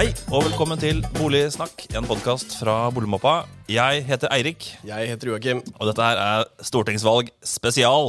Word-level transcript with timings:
Hei 0.00 0.14
og 0.32 0.46
velkommen 0.46 0.78
til 0.80 1.02
Boligsnakk, 1.12 1.82
en 1.92 2.06
podkast 2.08 2.54
fra 2.56 2.86
Boligmappa. 2.88 3.42
Jeg 3.68 4.06
heter 4.08 4.32
Eirik, 4.32 4.70
Jeg 4.80 5.08
heter 5.10 5.28
Joakim. 5.28 5.60
og 5.76 5.90
dette 5.90 6.00
her 6.00 6.16
er 6.16 6.44
stortingsvalg 6.64 7.28
spesial. 7.44 8.08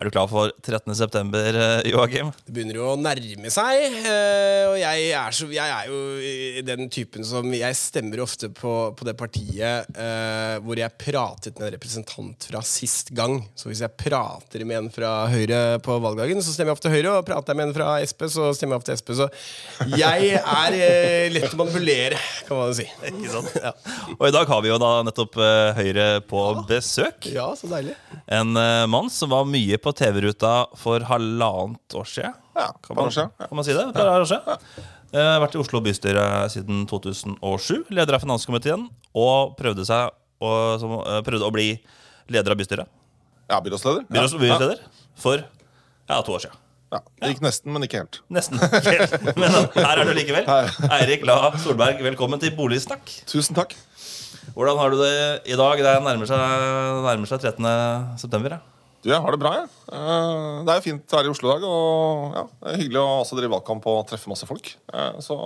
Er 0.00 0.08
du 0.08 0.14
klar 0.14 0.28
for 0.32 0.48
13. 0.64 0.94
september, 0.96 1.44
eh, 1.60 1.90
Joakim? 1.90 2.30
Det 2.46 2.54
begynner 2.56 2.78
jo 2.78 2.86
å 2.88 2.96
nærme 2.96 3.50
seg. 3.52 3.82
eh, 4.00 4.62
Og 4.70 4.78
jeg 4.80 5.10
er, 5.12 5.34
så, 5.36 5.44
jeg 5.52 5.60
er 5.74 5.90
jo 5.90 6.62
den 6.64 6.86
typen 6.88 7.20
som 7.28 7.44
Jeg 7.52 7.76
stemmer 7.76 8.22
ofte 8.24 8.48
på, 8.48 8.72
på 8.96 9.04
det 9.04 9.12
partiet 9.20 9.90
eh, 9.92 10.54
hvor 10.64 10.80
jeg 10.80 10.96
pratet 10.96 11.58
med 11.60 11.66
en 11.68 11.74
representant 11.74 12.46
fra 12.48 12.62
sist 12.64 13.12
gang. 13.12 13.42
Så 13.54 13.68
hvis 13.68 13.82
jeg 13.84 13.92
prater 14.00 14.64
med 14.64 14.78
en 14.78 14.88
fra 14.94 15.10
Høyre 15.28 15.60
på 15.84 15.98
valgdagen, 16.00 16.40
så 16.40 16.54
stemmer 16.56 16.72
jeg 16.72 16.78
ofte 16.80 16.94
Høyre. 16.94 17.18
Og 17.18 17.28
prater 17.28 17.52
jeg 17.52 17.60
med 17.60 17.68
en 17.68 17.76
fra 17.76 17.90
Sp, 18.08 18.24
så 18.32 18.48
stemmer 18.56 18.78
jeg 18.78 18.84
ofte 18.86 18.96
Sp. 18.96 19.12
Så 19.20 19.28
jeg 20.00 20.32
er 20.40 20.78
eh, 20.80 21.28
lett 21.36 21.52
å 21.52 21.60
manipulere, 21.60 22.16
kan 22.48 22.62
man 22.62 22.72
si. 22.80 22.88
Ikke 23.12 23.34
sant? 23.36 23.52
Og 24.16 24.24
i 24.30 24.32
dag 24.32 24.48
har 24.48 24.64
vi 24.64 24.72
jo 24.72 24.80
da 24.80 24.94
nettopp 25.10 25.36
eh, 25.44 25.76
Høyre 25.82 26.08
på 26.24 26.46
besøk. 26.72 27.28
Ja, 27.36 27.50
så 27.52 27.68
deilig. 27.76 27.98
En 28.32 28.56
eh, 28.56 28.88
mann 28.88 29.12
som 29.12 29.36
var 29.36 29.44
mye 29.44 29.76
på 29.76 29.89
TV-ruta 29.96 30.54
for 30.78 31.04
halvannet 31.08 31.96
år 31.98 32.08
siden. 32.08 32.34
Ja, 32.56 32.70
Kan 32.84 32.96
man, 32.98 33.10
siden, 33.10 33.30
ja. 33.38 33.46
kan 33.46 33.56
man 33.56 33.66
si 33.66 33.74
det? 33.76 33.84
Et 33.88 34.00
år 34.04 34.26
siden. 34.28 34.58
Eh, 35.10 35.36
vært 35.42 35.56
i 35.56 35.60
Oslo 35.60 35.80
bystyre 35.82 36.24
siden 36.52 36.84
2007. 36.90 37.88
Leder 37.90 38.14
av 38.14 38.22
finanskomiteen. 38.22 38.86
Og 39.18 39.56
prøvde, 39.58 39.86
seg 39.88 40.10
å, 40.40 40.50
som, 40.78 40.96
eh, 41.02 41.20
prøvde 41.26 41.46
å 41.48 41.54
bli 41.54 41.68
leder 42.30 42.54
av 42.54 42.60
bystyret. 42.60 42.90
Ja, 43.50 43.58
byrådsleder. 43.60 44.06
Byråds-. 44.06 44.38
Byrådsleder 44.38 44.82
for 45.18 45.42
ja, 45.42 46.20
to 46.22 46.36
år 46.36 46.44
siden. 46.46 46.58
Ja. 46.90 47.00
Det 47.22 47.28
gikk 47.30 47.42
nesten, 47.44 47.70
men 47.74 47.86
ikke 47.86 48.00
helt. 48.02 48.18
Nesten. 48.34 48.58
Men 49.38 49.52
her 49.76 50.00
er 50.02 50.08
du 50.08 50.10
likevel. 50.16 50.48
Eirik 50.90 51.22
La 51.26 51.36
Solberg, 51.62 52.02
velkommen 52.02 52.42
til 52.42 52.50
Boligsnakk. 52.58 53.12
Tusen 53.30 53.54
takk. 53.54 53.76
Hvordan 54.56 54.78
har 54.80 54.90
du 54.90 54.98
det 54.98 55.12
i 55.46 55.58
dag? 55.58 55.78
Det 55.78 55.92
nærmer 56.02 56.26
seg, 56.26 56.64
nærmer 57.06 57.30
seg 57.30 57.46
13. 57.46 57.70
september. 58.18 58.58
Ja. 58.58 58.69
Du, 59.00 59.08
jeg 59.08 59.16
har 59.24 59.32
det 59.32 59.40
bra, 59.40 59.50
jeg. 59.56 59.68
Eh, 59.96 60.56
Det 60.66 60.72
er 60.74 60.76
jo 60.80 60.84
fint 60.84 61.12
å 61.14 61.16
være 61.16 61.30
i 61.30 61.32
Oslo 61.32 61.48
i 61.48 61.52
dag. 61.54 61.62
Og 61.64 62.36
ja, 62.36 62.42
det 62.60 62.72
er 62.74 62.80
hyggelig 62.82 63.00
å 63.00 63.08
også 63.22 63.38
drive 63.38 63.54
valgkamp 63.54 63.86
og 63.88 64.02
treffe 64.10 64.28
masse 64.28 64.48
folk. 64.48 64.74
Eh, 64.92 65.18
Så, 65.24 65.36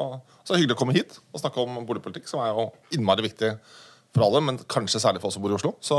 så 0.42 0.48
er 0.50 0.56
det 0.56 0.62
hyggelig 0.64 0.76
å 0.78 0.80
komme 0.82 0.96
hit 0.96 1.18
og 1.30 1.42
snakke 1.42 1.62
om 1.62 1.78
boligpolitikk, 1.86 2.26
som 2.30 2.42
er 2.42 2.50
jo 2.50 2.68
innmari 2.96 3.22
viktig 3.28 3.52
for 4.14 4.26
alle, 4.26 4.40
men 4.46 4.58
kanskje 4.70 4.98
særlig 5.02 5.22
for 5.22 5.30
oss 5.30 5.38
som 5.38 5.42
bor 5.44 5.54
i 5.54 5.58
Oslo. 5.58 5.74
Så 5.82 5.98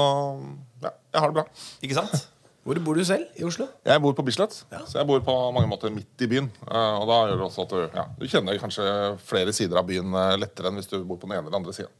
ja, 0.83 0.91
jeg 1.15 1.23
har 1.23 1.31
det 1.31 1.37
bra. 1.39 1.45
Ikke 1.83 1.97
sant? 2.01 2.27
Hvor 2.65 2.79
bor 2.81 2.97
du 2.97 3.03
selv 3.05 3.39
i 3.39 3.43
Oslo? 3.45 3.67
Jeg 3.85 4.01
bor 4.01 4.15
på 4.17 4.23
Bislett, 4.25 4.55
så 4.73 4.97
jeg 4.97 5.05
bor 5.05 5.19
på 5.21 5.33
mange 5.53 5.69
måter 5.69 5.91
midt 5.93 6.23
i 6.25 6.29
byen. 6.31 6.47
Eh, 6.65 6.95
Og 6.99 7.07
da 7.07 7.17
gjør 7.29 7.39
det 7.39 7.47
også 7.47 7.65
at 7.67 7.75
du, 7.75 7.81
ja, 7.99 8.05
du 8.19 8.25
kjenner 8.31 8.57
kanskje 8.59 8.85
flere 9.21 9.53
sider 9.55 9.79
av 9.79 9.87
byen 9.87 10.11
lettere 10.41 10.71
enn 10.71 10.79
hvis 10.81 10.89
du 10.91 10.97
bor 11.05 11.19
på 11.21 11.29
den 11.29 11.37
ene 11.37 11.45
eller 11.47 11.59
andre 11.61 11.75
sida. 11.77 11.91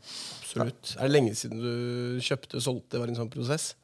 Absolutt. 0.41 0.95
Er 0.97 1.05
det 1.07 1.13
lenge 1.15 1.35
siden 1.37 1.61
du 1.63 2.19
kjøpte 2.23 2.57
og 2.59 2.65
solgte? 2.65 2.99
Var 2.99 3.07
det 3.07 3.15
en 3.15 3.21
sånn 3.23 3.31
prosess? 3.37 3.75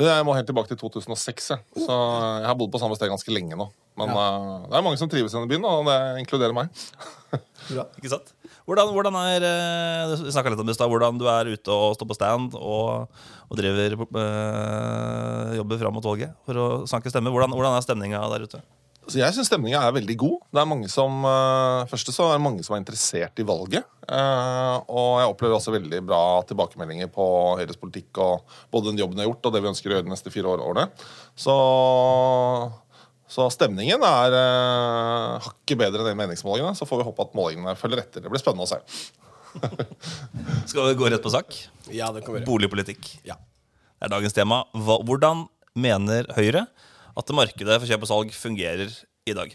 Jeg 0.00 0.24
må 0.24 0.32
helt 0.32 0.48
tilbake 0.48 0.70
til 0.70 0.78
2006, 0.80 1.48
jeg. 1.52 1.60
så 1.84 1.96
jeg 2.40 2.48
har 2.48 2.56
bodd 2.56 2.70
på 2.72 2.80
samme 2.80 2.96
sted 2.96 3.10
ganske 3.12 3.34
lenge 3.34 3.58
nå. 3.60 3.66
Men 4.00 4.08
eh, 4.08 4.54
det 4.70 4.78
er 4.78 4.84
mange 4.86 4.96
som 4.96 5.10
trives 5.12 5.34
i 5.34 5.36
denne 5.36 5.50
byen, 5.50 5.66
og 5.68 5.84
det 5.84 5.96
inkluderer 6.22 6.56
meg. 6.56 6.70
Bra. 7.68 7.84
Ikke 8.00 8.12
sant? 8.14 8.32
Hvordan, 8.64 8.92
hvordan 8.94 9.16
er 9.20 9.44
eh, 9.44 10.14
Vi 10.22 10.32
snakket 10.32 10.54
litt 10.54 10.62
om 10.62 10.68
det 10.68 10.76
i 10.76 10.78
stad. 10.78 10.88
Hvordan 10.88 11.20
du 11.20 11.26
er 11.28 11.50
ute 11.52 11.74
og 11.74 11.96
står 11.98 12.08
på 12.08 12.16
stand 12.16 12.56
og, 12.56 13.10
og 13.50 13.58
driver 13.58 13.98
øh, 14.00 15.56
jobber 15.58 15.82
fram 15.82 15.98
mot 15.98 16.08
valget 16.08 16.32
for 16.48 16.62
å 16.62 16.68
sanke 16.88 17.12
stemmer. 17.12 17.34
Hvordan, 17.34 17.52
hvordan 17.52 17.76
er 17.76 17.84
stemninga 17.84 18.22
der 18.32 18.46
ute? 18.48 18.62
Så 19.10 19.18
jeg 19.18 19.34
syns 19.34 19.48
stemninga 19.50 19.80
er 19.82 19.94
veldig 19.96 20.14
god. 20.20 20.36
Det 20.54 20.60
er 20.62 20.68
mange 20.70 20.88
som, 20.90 21.24
uh, 21.26 21.82
første 21.90 22.12
så 22.14 22.28
er 22.28 22.36
det 22.36 22.44
mange 22.44 22.62
som 22.62 22.76
er 22.76 22.82
interessert 22.84 23.40
i 23.42 23.46
valget. 23.46 23.88
Uh, 24.06 24.78
og 24.86 25.08
jeg 25.18 25.32
opplever 25.32 25.56
også 25.56 25.74
veldig 25.74 26.00
bra 26.06 26.20
tilbakemeldinger 26.46 27.10
på 27.10 27.26
Høyres 27.58 27.80
politikk 27.80 28.20
og 28.22 28.54
både 28.70 28.92
den 28.92 29.02
jobben 29.02 29.18
jeg 29.18 29.26
har 29.26 29.32
gjort, 29.32 29.48
og 29.48 29.56
det 29.56 29.62
vi 29.64 29.70
ønsker 29.72 29.90
å 29.90 29.96
gjøre 29.96 30.06
de 30.06 30.12
neste 30.14 30.32
fire 30.34 30.52
år- 30.52 30.62
årene. 30.68 30.86
Så, 31.34 31.56
så 33.26 33.48
stemningen 33.50 34.06
er 34.06 34.36
uh, 34.38 35.48
hakket 35.48 35.82
bedre 35.82 36.04
enn 36.04 36.12
de 36.12 36.20
meningsmålingene. 36.22 36.78
Så 36.78 36.86
får 36.86 37.02
vi 37.02 37.08
håpe 37.10 37.26
at 37.26 37.34
målingene 37.38 37.74
følger 37.80 38.04
etter. 38.04 38.22
Det 38.22 38.30
blir 38.30 38.42
spennende 38.42 38.68
å 38.68 38.70
se. 38.70 38.78
Skal 40.70 40.92
vi 40.92 40.94
gå 41.02 41.10
rett 41.10 41.26
på 41.26 41.34
sak? 41.34 41.58
Ja, 41.90 42.12
det 42.14 42.22
kan 42.22 42.36
vi 42.36 42.40
gjøre. 42.40 42.48
Boligpolitikk. 42.52 43.16
Ja. 43.26 43.40
Det 43.98 44.06
er 44.06 44.14
dagens 44.14 44.38
tema. 44.38 44.62
Hva, 44.78 45.00
hvordan 45.02 45.48
mener 45.74 46.30
Høyre 46.38 46.68
at 47.18 47.34
markedet 47.36 47.80
for 47.80 47.90
kjøp 47.90 48.06
og 48.06 48.10
salg 48.10 48.32
fungerer 48.36 48.94
i 49.28 49.34
dag? 49.36 49.52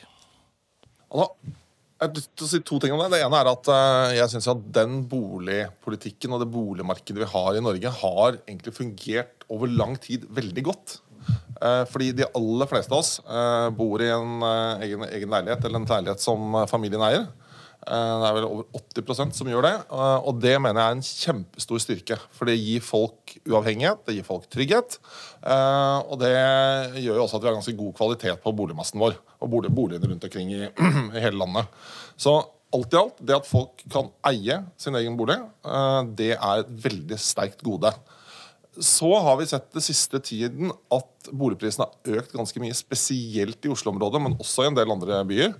Altså, 1.07 1.56
jeg 1.97 2.23
å 2.45 2.47
si 2.51 2.59
to 2.62 2.78
ting 2.81 2.94
om 2.94 3.01
det. 3.01 3.09
Det 3.16 3.23
ene 3.25 3.40
er 3.40 3.50
at 3.50 3.69
eh, 3.73 4.16
jeg 4.19 4.29
synes 4.34 4.50
at 4.51 4.68
den 4.75 5.00
boligpolitikken 5.09 6.35
og 6.35 6.44
det 6.44 6.51
boligmarkedet 6.53 7.23
vi 7.23 7.31
har 7.31 7.57
i 7.57 7.63
Norge, 7.63 7.94
har 8.03 8.38
egentlig 8.44 8.75
fungert 8.75 9.47
over 9.50 9.72
lang 9.72 9.95
tid 10.01 10.28
veldig 10.38 10.63
godt. 10.68 11.00
Eh, 11.57 11.84
fordi 11.90 12.12
de 12.19 12.28
aller 12.38 12.69
fleste 12.69 12.94
av 12.94 13.01
oss 13.01 13.18
eh, 13.25 13.69
bor 13.74 14.03
i 14.03 14.12
en 14.13 14.45
egen, 14.85 15.07
egen 15.09 15.34
leilighet 15.34 15.66
eller 15.66 15.81
en 15.81 15.89
leilighet 15.89 16.22
som 16.22 16.59
familien 16.69 17.06
eier. 17.07 17.25
Eh, 17.88 18.16
Det 18.22 18.28
er 18.30 18.36
vel 18.36 18.48
over 18.48 18.66
80% 18.75 19.34
som 19.38 19.48
gjør 19.48 19.64
det. 19.64 19.74
eh, 19.92 20.20
Og 20.28 20.42
det 20.42 20.56
mener 20.62 20.81
jeg 20.81 20.90
er 20.90 20.98
en 20.98 21.08
kjempestor 21.08 21.80
styrke. 21.80 22.18
For 22.31 22.46
det 22.46 22.58
gir 22.59 22.81
folk 22.81 23.38
uavhengighet, 23.48 24.03
det 24.06 24.16
gir 24.18 24.28
folk 24.28 24.50
trygghet. 24.50 24.98
eh, 25.46 26.00
Og 26.12 26.20
det 26.20 26.34
gjør 27.03 27.16
jo 27.16 27.24
også 27.24 27.38
at 27.38 27.42
vi 27.42 27.48
har 27.48 27.56
ganske 27.59 27.78
god 27.78 27.94
kvalitet 27.96 28.42
på 28.44 28.56
boligmassen 28.56 29.00
vår. 29.00 29.16
Og 29.42 29.50
bolig, 29.50 29.72
boligene 29.74 30.09
rundt 30.12 30.24
omkring 30.24 30.52
i, 30.52 30.64
i 31.18 31.20
hele 31.24 31.38
landet. 31.40 31.68
Så 32.18 32.36
alt 32.74 32.94
i 32.94 32.98
alt, 32.98 33.18
det 33.24 33.36
at 33.36 33.48
folk 33.48 33.84
kan 33.90 34.09
eie 34.28 34.59
sin 34.78 34.96
egen 34.96 35.16
bolig, 35.16 35.38
det 36.18 36.34
er 36.36 36.59
et 36.59 36.68
veldig 36.84 37.18
sterkt 37.18 37.64
gode. 37.64 37.94
Så 38.80 39.10
har 39.20 39.38
vi 39.40 39.48
sett 39.50 39.72
det 39.74 39.82
siste 39.82 40.20
tiden 40.22 40.72
at 40.94 41.30
boligprisene 41.34 41.88
har 41.88 42.20
økt 42.20 42.36
ganske 42.38 42.62
mye, 42.62 42.76
spesielt 42.78 43.66
i 43.66 43.72
Oslo-området, 43.74 44.22
men 44.22 44.36
også 44.38 44.64
i 44.66 44.70
en 44.70 44.78
del 44.78 44.92
andre 44.94 45.22
byer. 45.28 45.56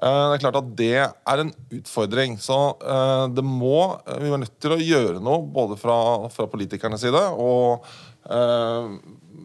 Eh, 0.00 0.26
Det 0.30 0.36
er 0.36 0.42
klart 0.44 0.58
at 0.60 0.68
det 0.78 0.92
er 1.02 1.42
en 1.42 1.52
utfordring. 1.76 2.38
Så 2.40 2.58
eh, 2.80 3.24
det 3.34 3.44
må, 3.44 3.98
vi 4.06 4.30
er 4.30 4.42
nødt 4.44 4.60
til 4.62 4.76
å 4.76 4.80
gjøre 4.80 5.22
noe 5.24 5.42
både 5.42 5.78
fra, 5.80 5.96
fra 6.32 6.46
politikernes 6.50 7.02
side 7.02 7.24
og, 7.42 7.88
eh, 8.30 8.94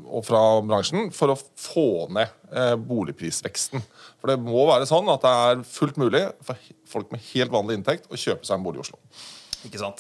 og 0.06 0.25
fra 0.28 0.44
bransjen 0.62 1.09
for 1.16 1.34
å 1.34 1.40
få 1.40 1.88
ned 2.14 2.41
boligprisveksten. 2.85 3.81
For 4.22 4.31
det 4.31 4.38
må 4.40 4.68
være 4.69 4.88
sånn 4.88 5.09
at 5.12 5.25
det 5.25 5.34
er 5.47 5.66
fullt 5.68 5.97
mulig 6.00 6.22
for 6.46 6.62
folk 6.88 7.09
med 7.12 7.25
helt 7.34 7.52
vanlig 7.52 7.81
inntekt 7.81 8.08
å 8.08 8.19
kjøpe 8.19 8.47
seg 8.47 8.59
en 8.59 8.64
bolig 8.64 8.80
i 8.80 8.85
Oslo. 8.85 9.02
Ikke 9.66 9.80
sant? 9.81 10.00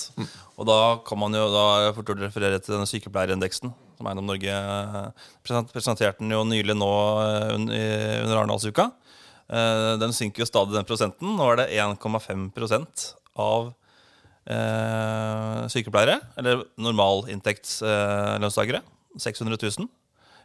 Og 0.59 0.67
da 0.69 0.75
kan 1.07 1.17
man 1.19 1.33
jo 1.35 1.45
da 1.53 1.63
fort 1.95 2.11
referere 2.21 2.59
til 2.61 2.75
denne 2.75 2.87
sykepleierindeksen. 2.89 3.71
Som 3.97 4.07
Eiendom 4.11 4.27
Norge 4.29 4.51
eh, 4.51 5.07
present- 5.45 5.71
presenterte 5.73 6.19
den 6.21 6.31
jo 6.35 6.43
nylig 6.47 6.75
nå 6.77 6.91
eh, 7.23 7.55
under 7.55 8.35
Arendalsuka. 8.41 8.85
Eh, 9.49 9.93
Den 10.01 10.13
synker 10.15 10.39
jo 10.43 10.49
stadig, 10.49 10.75
den 10.75 10.85
prosenten. 10.87 11.27
Nå 11.39 11.45
er 11.53 11.57
det 11.63 11.69
1,5% 11.79 13.07
av 13.41 13.61
sykepleiere, 15.73 16.19
eller 16.37 16.59
normalinntektslønnstakere, 16.77 18.81
600 19.17 19.57
000. 19.79 19.87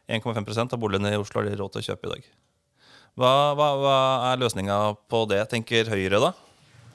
1,5% 0.09 0.73
av 0.73 0.81
boligene 0.81 1.11
i 1.13 1.19
Oslo 1.21 1.43
har 1.43 1.51
de 1.51 1.59
råd 1.61 1.71
til 1.75 1.83
å 1.83 1.87
kjøpe 1.91 2.09
i 2.09 2.13
dag. 2.15 2.23
Hva, 3.21 3.33
hva, 3.59 3.67
hva 3.83 3.97
er 4.31 4.41
løsninga 4.41 4.77
på 5.11 5.19
det, 5.31 5.43
tenker 5.53 5.91
Høyre 5.93 6.19
da? 6.23 6.31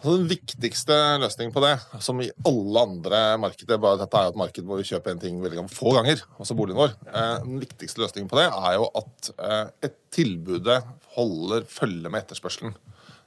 Altså, 0.05 0.19
den 0.21 0.29
viktigste 0.29 0.95
løsningen 1.17 1.49
på 1.49 1.61
det, 1.63 1.71
som 2.05 2.19
i 2.21 2.27
alle 2.45 2.81
andre 2.85 3.21
markeder 3.41 3.79
bare 3.81 3.97
Dette 3.97 4.19
er 4.19 4.27
jo 4.27 4.33
et 4.35 4.37
marked 4.37 4.67
hvor 4.69 4.77
vi 4.77 4.85
kjøper 4.85 5.15
en 5.15 5.21
ting 5.23 5.39
veldig 5.41 5.63
få 5.73 5.95
ganger, 5.95 6.19
altså 6.37 6.53
boligen 6.59 6.77
vår. 6.77 6.93
Eh, 7.09 7.31
den 7.41 7.63
viktigste 7.63 8.03
løsningen 8.03 8.29
på 8.29 8.37
det 8.37 8.43
er 8.45 8.75
jo 8.77 8.85
at 9.01 9.31
eh, 9.33 9.71
et 9.89 9.95
tilbudet 10.13 10.77
holder 11.15 11.65
følge 11.65 12.11
med 12.13 12.21
etterspørselen. 12.21 12.75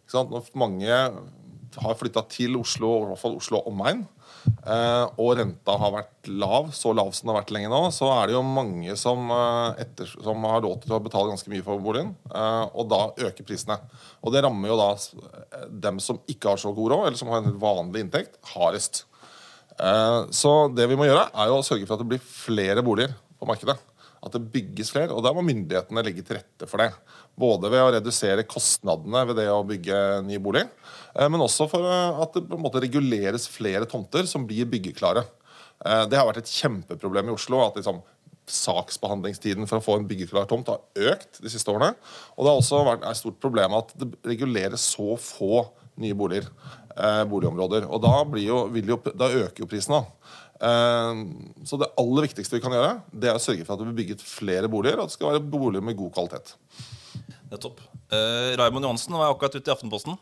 Ikke 0.04 0.14
sant? 0.14 0.30
Når 0.30 0.52
mange 0.62 1.00
har 1.76 1.96
flytta 1.98 2.22
til 2.30 2.56
Oslo, 2.58 2.92
i 3.02 3.08
hvert 3.10 3.20
fall 3.20 3.36
Oslo 3.38 3.60
omegn, 3.68 4.04
eh, 4.64 5.04
og 5.20 5.34
renta 5.38 5.76
har 5.80 5.92
vært 5.94 6.30
lav, 6.30 6.70
så 6.76 6.94
lav 6.96 7.12
som 7.12 7.28
den 7.28 7.34
har 7.34 7.42
vært 7.42 7.52
lenge 7.56 7.70
nå, 7.72 7.80
så 7.94 8.08
er 8.14 8.28
det 8.28 8.36
jo 8.36 8.44
mange 8.46 8.96
som, 9.00 9.30
eh, 9.34 9.82
etter, 9.84 10.08
som 10.08 10.48
har 10.48 10.62
råd 10.64 10.82
til 10.84 10.96
å 10.96 11.02
betale 11.04 11.32
ganske 11.32 11.52
mye 11.52 11.64
for 11.66 11.82
boligen, 11.84 12.14
eh, 12.32 12.64
og 12.74 12.88
da 12.88 13.00
øker 13.28 13.46
prisene. 13.46 13.78
Og 14.22 14.32
det 14.32 14.42
rammer 14.44 14.72
jo 14.72 14.80
da 14.80 15.68
dem 15.68 16.00
som 16.00 16.20
ikke 16.26 16.54
har 16.54 16.56
så 16.56 16.74
god 16.74 16.92
råd, 16.94 17.06
eller 17.06 17.20
som 17.20 17.28
har 17.28 17.42
en 17.42 17.60
vanlig 17.60 18.06
inntekt, 18.06 18.40
hardest. 18.54 19.04
Så 19.78 20.74
det 20.74 20.88
vi 20.90 20.96
må 20.98 21.06
gjøre, 21.06 21.30
er 21.38 21.46
jo 21.46 21.60
å 21.60 21.62
sørge 21.62 21.86
for 21.86 21.94
at 21.94 22.00
det 22.02 22.08
blir 22.10 22.18
flere 22.18 22.82
boliger 22.82 23.14
på 23.38 23.46
markedet. 23.46 23.78
At 24.18 24.34
det 24.34 24.50
bygges 24.50 24.90
flere, 24.90 25.14
og 25.14 25.22
da 25.22 25.30
må 25.30 25.44
myndighetene 25.46 26.02
legge 26.02 26.24
til 26.26 26.40
rette 26.40 26.66
for 26.66 26.82
det. 26.82 26.90
Både 27.38 27.70
ved 27.70 27.84
å 27.84 27.90
redusere 27.94 28.46
kostnadene 28.48 29.22
ved 29.28 29.38
det 29.38 29.48
å 29.52 29.64
bygge 29.66 29.96
ny 30.26 30.40
bolig, 30.42 30.64
eh, 31.14 31.28
men 31.30 31.44
også 31.44 31.68
for 31.70 31.86
eh, 31.86 32.22
at 32.24 32.34
det 32.34 32.46
på 32.48 32.58
en 32.58 32.64
måte 32.64 32.82
reguleres 32.82 33.46
flere 33.50 33.86
tomter 33.90 34.26
som 34.26 34.46
blir 34.48 34.66
byggeklare. 34.70 35.22
Eh, 35.84 36.04
Det 36.10 36.18
har 36.18 36.26
vært 36.26 36.42
et 36.42 36.50
kjempeproblem 36.50 37.30
i 37.30 37.36
Oslo. 37.36 37.62
at 37.62 37.78
liksom 37.78 38.02
saksbehandlingstiden 38.48 39.68
for 39.68 39.78
å 39.78 39.84
få 39.84 39.98
en 39.98 40.08
byggeklar 40.08 40.48
tomt 40.48 40.70
har 40.72 40.80
økt 41.12 41.42
de 41.44 41.50
siste 41.52 41.68
årene. 41.68 41.92
Og 42.34 42.44
det 42.44 42.50
har 42.50 42.60
også 42.62 42.84
vært 42.86 43.04
et 43.04 43.20
stort 43.20 43.38
problem 43.38 43.76
at 43.76 43.92
det 43.94 44.08
reguleres 44.24 44.80
så 44.96 45.18
få 45.20 45.68
nye 46.00 46.16
boliger. 46.16 46.48
boligområder. 47.28 47.84
Og 47.86 48.00
da, 48.02 48.24
jo, 48.40 48.72
jo, 48.74 48.96
da 49.14 49.28
øker 49.28 49.60
jo 49.62 49.68
prisen. 49.70 49.94
da. 49.94 50.02
Så 51.62 51.78
det 51.78 51.92
aller 52.00 52.24
viktigste 52.26 52.56
vi 52.56 52.62
kan 52.64 52.72
gjøre, 52.72 53.02
det 53.12 53.28
er 53.28 53.36
å 53.36 53.42
sørge 53.42 53.66
for 53.66 53.76
at 53.76 53.84
det 53.84 53.92
blir 53.92 54.00
bygget 54.00 54.24
flere 54.24 54.66
boliger, 54.66 54.96
og 54.96 55.04
at 55.04 55.12
det 55.12 55.18
skal 55.18 55.36
være 55.36 55.44
boliger 55.44 55.84
med 55.84 56.00
god 56.00 56.10
kvalitet. 56.16 56.56
Nettopp. 57.48 57.80
Uh, 58.12 58.56
Raymond 58.60 58.84
Johansen 58.84 59.16
var 59.16 59.32
akkurat 59.32 59.54
ute 59.56 59.70
i 59.70 59.72
Aftenposten 59.72 60.16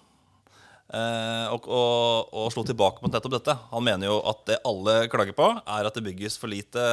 uh, 0.95 1.47
og, 1.55 1.67
og, 1.67 2.31
og 2.31 2.53
slo 2.55 2.65
tilbake 2.67 3.03
på 3.03 3.11
nettopp 3.11 3.37
dette. 3.39 3.57
Han 3.73 3.87
mener 3.87 4.11
jo 4.11 4.21
at 4.31 4.45
det 4.51 4.61
alle 4.69 4.99
klager 5.13 5.37
på, 5.37 5.51
er 5.59 5.89
at 5.89 5.99
det 5.99 6.05
bygges 6.07 6.39
for 6.41 6.53
lite. 6.53 6.87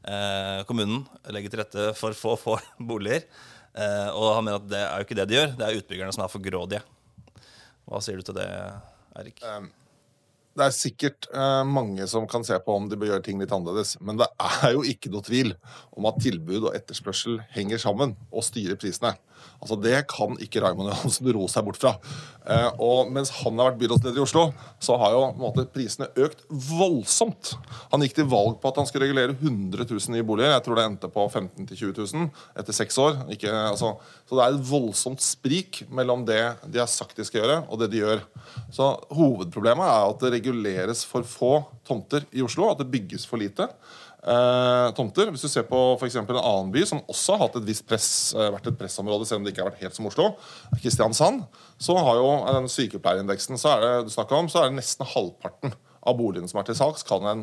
Uh, 0.00 0.62
kommunen 0.68 1.04
legger 1.30 1.52
til 1.52 1.62
rette 1.62 1.90
for 1.98 2.16
få, 2.16 2.36
få 2.40 2.58
boliger. 2.90 3.26
Uh, 3.70 4.10
og 4.16 4.30
han 4.36 4.46
mener 4.46 4.58
at 4.58 4.70
det 4.70 4.80
er 4.82 4.96
jo 4.96 5.06
ikke 5.06 5.18
det 5.20 5.28
de 5.30 5.38
gjør, 5.38 5.52
det 5.58 5.66
er 5.66 5.82
utbyggerne 5.82 6.16
som 6.16 6.24
er 6.26 6.32
for 6.32 6.42
grådige. 6.42 6.82
Hva 7.86 8.02
sier 8.02 8.18
du 8.18 8.26
til 8.26 8.38
det, 8.38 8.48
Erik? 9.18 9.44
Det 10.60 10.66
er 10.68 10.76
sikkert 10.76 11.26
eh, 11.32 11.62
mange 11.64 12.04
som 12.10 12.26
kan 12.28 12.44
se 12.44 12.58
på 12.60 12.74
om 12.76 12.88
de 12.90 12.98
bør 13.00 13.14
gjøre 13.14 13.24
ting 13.24 13.40
litt 13.40 13.52
annerledes. 13.56 13.94
Men 14.04 14.20
det 14.20 14.28
er 14.44 14.74
jo 14.74 14.84
ikke 14.84 15.12
noe 15.12 15.24
tvil 15.24 15.54
om 15.96 16.08
at 16.10 16.20
tilbud 16.20 16.66
og 16.66 16.74
etterspørsel 16.76 17.40
henger 17.54 17.80
sammen 17.80 18.12
og 18.28 18.44
styrer 18.44 18.76
prisene. 18.80 19.14
Altså 19.60 19.76
Det 19.80 19.96
kan 20.08 20.36
ikke 20.40 20.62
Raymond 20.64 20.90
Johansen 20.90 21.28
ro 21.34 21.46
seg 21.50 21.66
bort 21.66 21.80
fra. 21.80 21.94
Eh, 22.48 22.68
og 22.80 23.10
mens 23.12 23.32
han 23.42 23.58
har 23.60 23.70
vært 23.70 23.80
byrådsleder 23.82 24.20
i 24.20 24.24
Oslo, 24.24 24.44
så 24.82 24.96
har 25.00 25.14
jo 25.14 25.22
måte, 25.40 25.66
prisene 25.70 26.08
økt 26.20 26.46
voldsomt. 26.48 27.54
Han 27.92 28.04
gikk 28.04 28.16
til 28.16 28.30
valg 28.30 28.56
på 28.60 28.70
at 28.70 28.80
han 28.80 28.88
skulle 28.88 29.08
regulere 29.08 29.36
100 29.36 29.84
000 29.84 30.14
nye 30.16 30.26
boliger. 30.26 30.54
Jeg 30.54 30.64
tror 30.66 30.80
det 30.80 30.86
endte 30.88 31.12
på 31.12 31.26
15 31.28 31.68
000-20 31.68 31.92
000 32.16 32.28
etter 32.62 32.76
seks 32.76 33.00
år. 33.02 33.20
Ikke, 33.36 33.52
altså, 33.52 33.94
så 34.28 34.38
det 34.38 34.46
er 34.46 34.56
et 34.56 34.70
voldsomt 34.70 35.24
sprik 35.24 35.82
mellom 35.92 36.24
det 36.28 36.42
de 36.66 36.80
har 36.80 36.90
sagt 36.90 37.20
de 37.20 37.26
skal 37.28 37.44
gjøre, 37.44 37.60
og 37.68 37.82
det 37.82 37.90
de 37.92 38.00
gjør. 38.00 38.24
Så 38.72 38.88
hovedproblemet 39.12 39.86
er 39.86 40.08
at 40.08 40.24
det 40.24 40.40
reguleres 40.50 41.04
for 41.08 41.26
få 41.26 41.52
tomter 41.86 42.26
i 42.32 42.42
Oslo, 42.44 42.68
at 42.70 42.80
det 42.80 42.90
bygges 42.90 43.26
for 43.28 43.40
lite 43.40 43.66
eh, 43.66 44.88
tomter. 44.96 45.30
Hvis 45.30 45.44
du 45.46 45.50
ser 45.50 45.66
på 45.68 45.80
for 45.98 46.06
en 46.10 46.40
annen 46.42 46.72
by 46.74 46.84
som 46.88 47.02
også 47.06 47.36
har 47.36 47.46
hatt 47.46 47.60
et 47.60 47.68
visst 47.68 47.86
press, 47.88 48.08
eh, 48.34 48.50
vært 48.52 48.70
et 48.70 48.78
pressområde, 48.78 49.28
selv 49.28 49.40
om 49.40 49.46
det 49.46 49.54
ikke 49.54 49.64
har 49.64 49.70
vært 49.72 49.84
helt 49.84 49.96
som 49.96 50.08
Oslo, 50.10 50.32
Kristiansand, 50.80 51.44
så 51.80 51.96
har 51.98 52.20
jo 52.20 52.32
den 52.58 52.68
sykepleierindeksen 52.70 53.60
så 53.60 53.76
er 53.76 53.86
det, 53.86 53.94
du 54.08 54.12
om, 54.38 54.50
så 54.50 54.62
er 54.64 54.70
det 54.70 54.80
nesten 54.80 55.08
halvparten 55.14 55.76
av 56.00 56.16
boligen 56.16 56.48
som 56.48 56.60
er 56.60 56.68
til 56.68 56.76
salgs, 56.78 57.04
kan 57.04 57.26
en 57.28 57.42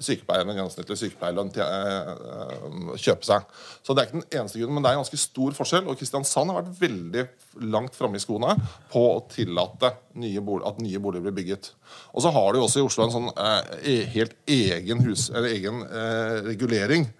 sykepleier 0.00 0.46
med 0.48 0.56
gjennomsnittlig 0.56 0.96
sykepleierlønn 0.96 1.50
eh, 1.60 2.96
kjøpe 2.96 3.28
seg. 3.28 3.44
Så 3.84 3.92
Det 3.92 4.02
er 4.02 4.08
ikke 4.08 4.20
den 4.22 4.40
eneste 4.40 4.62
grunnen, 4.62 4.78
men 4.78 4.86
det 4.86 4.90
er 4.90 4.96
en 4.96 5.02
ganske 5.02 5.20
stor 5.20 5.56
forskjell. 5.58 5.90
Og 5.90 6.00
Kristiansand 6.00 6.52
har 6.52 6.62
vært 6.62 6.80
veldig 6.80 7.26
langt 7.74 7.98
framme 7.98 8.16
i 8.16 8.24
skoene 8.24 8.56
på 8.92 9.04
å 9.12 9.22
tillate 9.32 9.92
nye 10.18 10.42
at 10.70 10.82
nye 10.82 11.02
boliger 11.02 11.28
blir 11.28 11.36
bygget. 11.36 11.72
Og 12.14 12.24
så 12.24 12.32
har 12.32 12.52
du 12.52 12.62
også 12.62 12.80
i 12.80 12.88
Oslo 12.88 13.04
en 13.04 13.14
sånn 13.14 13.30
eh, 13.34 13.72
e, 13.82 13.96
helt 14.16 14.36
egen, 14.48 15.04
hus, 15.04 15.28
egen 15.44 15.84
eh, 15.84 16.38
regulering 16.48 17.10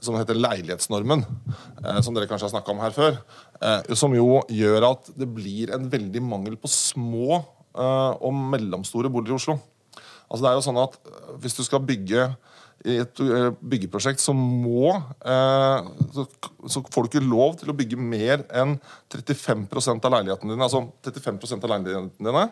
som 0.00 0.16
heter 0.18 0.38
leilighetsnormen, 0.38 1.24
eh, 1.84 2.00
som 2.00 2.14
dere 2.14 2.28
kanskje 2.30 2.48
har 2.48 2.54
snakka 2.56 2.72
om 2.72 2.82
her 2.82 2.94
før. 2.94 3.18
Eh, 3.60 3.94
som 3.98 4.14
jo 4.14 4.40
gjør 4.48 4.92
at 4.92 5.10
det 5.18 5.28
blir 5.34 5.74
en 5.74 5.88
veldig 5.90 6.22
mangel 6.22 6.56
på 6.60 6.70
små 6.70 7.40
eh, 7.40 8.12
og 8.14 8.32
mellomstore 8.54 9.10
boliger 9.12 9.36
i 9.36 9.40
Oslo. 9.42 9.58
Altså 10.28 10.44
det 10.44 10.50
er 10.50 10.58
jo 10.58 10.66
sånn 10.66 10.80
at 10.82 10.98
øh, 11.08 11.34
Hvis 11.42 11.56
du 11.58 11.64
skal 11.66 11.84
bygge 11.84 12.28
i 12.86 12.94
et 13.02 13.20
øh, 13.24 13.48
byggeprosjekt, 13.58 14.22
så 14.22 14.30
må 14.36 14.92
eh, 14.94 15.88
så, 16.14 16.82
får 16.94 17.04
du 17.04 17.08
ikke 17.08 17.24
lov 17.24 17.56
til 17.58 17.72
å 17.72 17.74
bygge 17.74 17.98
mer 17.98 18.44
enn 18.54 18.76
35 19.10 19.64
av 19.96 20.12
leilighetene 20.14 20.54
dine. 20.54 20.68
Altså 20.68 20.84
35% 21.02 21.66
av 21.66 21.72
leilighetene 21.72 22.28
dine. 22.28 22.44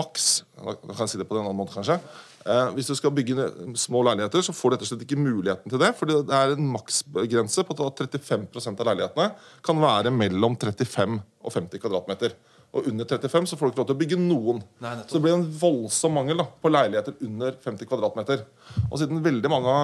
Maks. 0.00 0.30
Kan 0.56 1.02
jeg 1.02 1.12
si 1.12 1.20
det 1.20 1.28
på 1.28 1.36
den 1.36 1.44
andre 1.44 1.58
måten, 1.58 1.76
kanskje. 1.76 1.98
Eh, 2.46 2.72
hvis 2.78 2.88
du 2.88 2.94
skal 2.96 3.12
bygge 3.12 3.50
små 3.76 4.00
leiligheter, 4.06 4.40
så 4.46 4.56
får 4.56 4.72
du 4.72 4.78
rett 4.78 4.88
slett 4.88 5.04
ikke 5.04 5.20
muligheten 5.20 5.72
til 5.72 5.84
det. 5.84 5.92
For 5.98 6.08
det 6.08 6.22
er 6.32 6.56
en 6.56 6.72
maksgrense 6.72 7.66
på 7.66 7.76
at 7.76 8.04
35% 8.06 8.82
av 8.82 8.88
leilighetene 8.88 9.30
kan 9.66 9.84
være 9.84 10.14
mellom 10.14 10.56
35 10.56 11.20
og 11.20 11.58
50 11.58 11.82
kvadratmeter. 11.82 12.36
Og 12.74 12.88
under 12.90 13.06
35 13.08 13.46
så 13.50 13.56
får 13.56 13.68
du 13.68 13.72
ikke 13.72 13.80
lov 13.80 13.88
til 13.88 13.96
å 13.96 14.00
bygge 14.00 14.18
noen. 14.20 14.58
Nei, 14.84 14.94
så 15.06 15.16
det 15.16 15.22
blir 15.24 15.36
en 15.36 15.46
voldsom 15.60 16.16
mangel 16.18 16.42
da, 16.42 16.44
på 16.44 16.72
leiligheter 16.72 17.14
under 17.24 17.54
50 17.62 17.88
kvadratmeter. 17.88 18.42
Og 18.90 18.98
siden 19.00 19.22
veldig 19.24 19.52
mange 19.52 19.76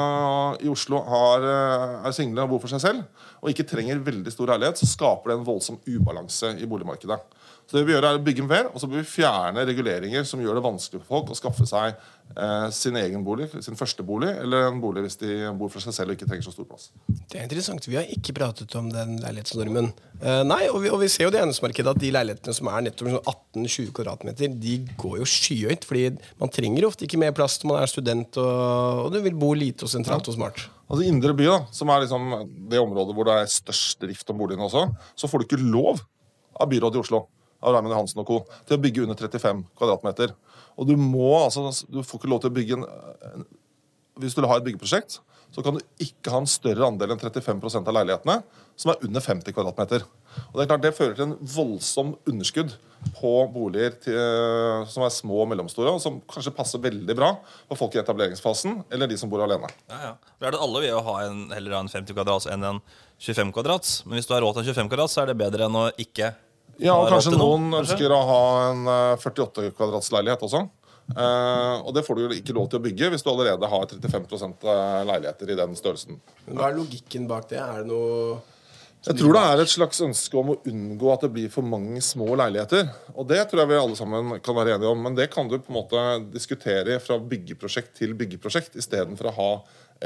i 0.65 0.71
Oslo 0.73 1.01
har, 1.07 1.47
eh, 1.47 2.09
er 2.09 2.17
single 2.17 2.45
og 2.45 2.55
bor 2.55 2.65
for 2.65 2.73
seg 2.75 2.83
selv, 2.85 3.07
og 3.41 3.53
ikke 3.53 3.69
trenger 3.71 4.03
veldig 4.05 4.35
stor 4.35 4.53
leilighet, 4.53 4.83
så 4.83 4.91
skaper 4.91 5.33
det 5.33 5.39
en 5.39 5.49
voldsom 5.49 5.81
ubalanse 5.87 6.57
i 6.59 6.69
boligmarkedet. 6.69 7.21
Så 7.73 7.79
det 7.79 7.87
vi 7.89 7.95
gjør 7.95 8.05
er 8.05 8.19
å 8.19 8.21
bygge 8.21 8.45
mer, 8.45 8.67
og 8.69 8.83
så 8.83 8.85
bør 8.85 9.01
vi 9.01 9.09
fjerne 9.09 9.63
reguleringer 9.65 10.27
som 10.29 10.41
gjør 10.45 10.59
det 10.59 10.63
vanskelig 10.67 10.99
for 11.01 11.09
folk 11.15 11.31
å 11.33 11.37
skaffe 11.39 11.65
seg 11.65 11.95
eh, 12.37 12.67
sin 12.77 12.99
egen 13.01 13.23
bolig, 13.25 13.47
sin 13.65 13.79
første 13.81 14.05
bolig, 14.05 14.29
eller 14.43 14.67
en 14.67 14.83
bolig 14.83 15.07
hvis 15.07 15.17
de 15.23 15.39
bor 15.57 15.73
for 15.73 15.81
seg 15.81 15.97
selv 15.97 16.13
og 16.13 16.19
ikke 16.19 16.29
trenger 16.29 16.45
så 16.45 16.53
stor 16.53 16.69
plass. 16.69 16.91
Det 17.09 17.41
er 17.41 17.47
interessant. 17.49 17.89
Vi 17.89 17.97
har 17.97 18.13
ikke 18.13 18.37
pratet 18.37 18.77
om 18.77 18.93
den 18.93 19.17
leilighetsnormen. 19.25 19.89
Eh, 20.21 20.43
nei, 20.45 20.61
og 20.69 20.83
vi, 20.85 20.93
og 20.93 21.01
vi, 21.01 21.09
ser 21.15 21.31
jo 21.31 21.33
det 21.33 21.41
eiendomsmarkedet 21.41 21.97
at 21.97 22.05
de 22.05 22.13
leilighetene 22.13 22.59
som 22.61 22.69
er 22.75 22.87
nettopp 22.91 23.11
18-20 23.17 23.73
kvm, 23.73 23.91
kvadratmeter, 24.03 24.55
de 24.69 24.79
går 25.01 25.19
jo 25.23 25.33
skyhøyt. 25.39 25.89
fordi 25.89 26.07
man 26.45 26.53
trenger 26.53 26.93
ofte 26.93 27.09
ikke 27.09 27.25
mer 27.25 27.33
plass 27.33 27.57
når 27.65 27.73
man 27.73 27.81
er 27.81 27.97
student 27.97 28.37
og, 28.37 29.07
og 29.07 29.13
du 29.17 29.23
vil 29.25 29.43
bo 29.49 29.55
lite 29.57 29.89
og 29.89 29.97
sentralt 29.97 30.29
og 30.29 30.37
smart. 30.37 30.67
Altså 30.93 31.09
Indre 31.09 31.33
by, 31.33 31.49
da, 31.49 31.61
som 31.73 31.89
er 31.89 32.05
liksom 32.05 32.35
det 32.69 32.85
området 32.85 33.17
hvor 33.17 33.33
det 33.33 33.41
er 33.41 33.55
størst 33.61 34.05
drift 34.05 34.29
om 34.29 34.45
boligene 34.45 34.69
også, 34.69 34.91
så 35.17 35.25
får 35.25 35.41
du 35.41 35.49
ikke 35.49 35.65
lov 35.65 36.05
av 36.61 36.69
byrådet 36.69 37.01
i 37.01 37.09
Oslo 37.09 37.29
av 37.63 37.75
Raymond 37.75 37.95
Johansen 37.95 38.23
og 38.23 38.29
co. 38.29 38.39
til 38.69 38.79
å 38.79 38.83
bygge 38.83 39.05
under 39.07 39.19
35 39.19 39.65
kvadratmeter. 39.79 40.35
Og 40.77 40.89
du 40.89 40.97
må 40.99 41.35
altså, 41.39 41.69
du 41.89 42.03
får 42.03 42.21
ikke 42.21 42.33
lov 42.33 42.43
til 42.43 42.53
å 42.53 42.57
bygge 42.57 42.79
en, 42.79 42.89
en 43.33 43.51
Hvis 44.21 44.35
du 44.37 44.43
vil 44.43 44.51
ha 44.51 44.59
et 44.59 44.65
byggeprosjekt, 44.67 45.21
så 45.53 45.63
kan 45.65 45.77
du 45.77 45.83
ikke 46.01 46.33
ha 46.33 46.41
en 46.41 46.49
større 46.49 46.87
andel 46.89 47.13
enn 47.13 47.21
35% 47.21 47.89
av 47.89 47.97
leilighetene 47.97 48.41
som 48.77 48.93
er 48.93 49.05
under 49.05 49.21
50 49.25 49.53
kvadratmeter. 49.53 50.05
Og 50.49 50.57
Det 50.57 50.65
er 50.65 50.71
klart 50.71 50.85
det 50.85 50.95
fører 50.97 51.17
til 51.17 51.27
en 51.27 51.37
voldsom 51.55 52.15
underskudd 52.29 52.73
på 53.19 53.33
boliger 53.53 53.97
til, 54.01 54.17
som 54.89 55.05
er 55.05 55.13
små 55.13 55.43
og 55.43 55.51
mellomstore, 55.51 55.93
og 55.93 56.01
som 56.01 56.21
kanskje 56.31 56.55
passer 56.57 56.81
veldig 56.83 57.17
bra 57.19 57.33
for 57.67 57.81
folk 57.81 57.97
i 57.97 58.01
etableringsfasen 58.01 58.81
eller 58.95 59.11
de 59.11 59.19
som 59.21 59.33
bor 59.33 59.43
alene. 59.45 59.69
Ja, 59.91 59.99
ja. 60.07 60.13
Det 60.39 60.49
er 60.49 60.57
det 60.57 60.63
alle 60.65 60.85
vil 60.85 60.93
jo 60.93 61.03
ha 61.09 61.17
en, 61.27 61.43
heller 61.53 61.77
ha 61.77 61.83
en 61.85 61.93
50 61.93 62.17
kvadrats 62.17 62.49
enn 62.53 62.69
en 62.69 62.81
25 63.21 63.53
kvadrats. 63.53 63.99
Men 64.07 64.19
hvis 64.19 64.31
du 64.31 64.37
har 64.37 64.45
råd 64.45 64.57
til 64.57 64.65
en 64.65 64.73
25 64.73 64.93
kvadrats, 64.95 65.19
så 65.19 65.25
er 65.25 65.33
det 65.33 65.41
bedre 65.43 65.69
enn 65.69 65.81
å 65.83 65.89
ikke 66.01 66.33
ja, 66.81 66.95
og 66.95 67.11
kanskje 67.13 67.35
noen 67.35 67.69
noe, 67.71 67.83
ønsker 67.83 68.15
å 68.15 68.21
ha 68.29 68.45
en 68.71 68.87
48 69.21 69.67
eh, 69.67 69.75
kvadrats 69.77 70.13
leilighet 70.15 70.47
også. 70.49 70.65
Uh, 71.13 71.83
og 71.83 71.91
det 71.97 72.05
får 72.07 72.17
du 72.17 72.21
jo 72.23 72.37
ikke 72.37 72.55
lov 72.57 72.69
til 72.71 72.79
å 72.79 72.85
bygge 72.85 73.09
hvis 73.13 73.25
du 73.27 73.29
allerede 73.33 73.69
har 73.69 73.89
35% 73.91 74.63
leiligheter 75.09 75.51
i 75.51 75.59
den 75.59 75.75
størrelsen. 75.77 76.21
Hva 76.47 76.71
er 76.71 76.79
logikken 76.79 77.27
bak 77.29 77.51
det? 77.51 77.59
Er 77.61 77.83
det 77.83 77.91
noe 77.91 78.39
jeg 79.03 79.19
tror 79.19 79.35
det 79.35 79.41
er 79.43 79.61
et 79.65 79.71
slags 79.71 79.99
ønske 80.05 80.37
om 80.39 80.53
å 80.53 80.61
unngå 80.71 81.09
at 81.11 81.25
det 81.25 81.33
blir 81.35 81.49
for 81.51 81.67
mange 81.67 81.99
små 82.07 82.37
leiligheter. 82.39 82.87
Og 83.17 83.27
det 83.27 83.41
tror 83.51 83.65
jeg 83.65 83.71
vi 83.73 83.79
alle 83.81 83.99
sammen 83.99 84.37
kan 84.45 84.55
være 84.55 84.77
enige 84.77 84.93
om. 84.95 85.01
Men 85.03 85.17
det 85.19 85.27
kan 85.33 85.51
du 85.51 85.57
på 85.57 85.73
en 85.73 85.79
måte 85.81 86.03
diskutere 86.31 87.01
fra 87.03 87.17
byggeprosjekt 87.19 87.97
til 87.99 88.15
byggeprosjekt 88.19 88.79
istedenfor 88.79 89.33
å 89.33 89.35
ha 89.41 89.49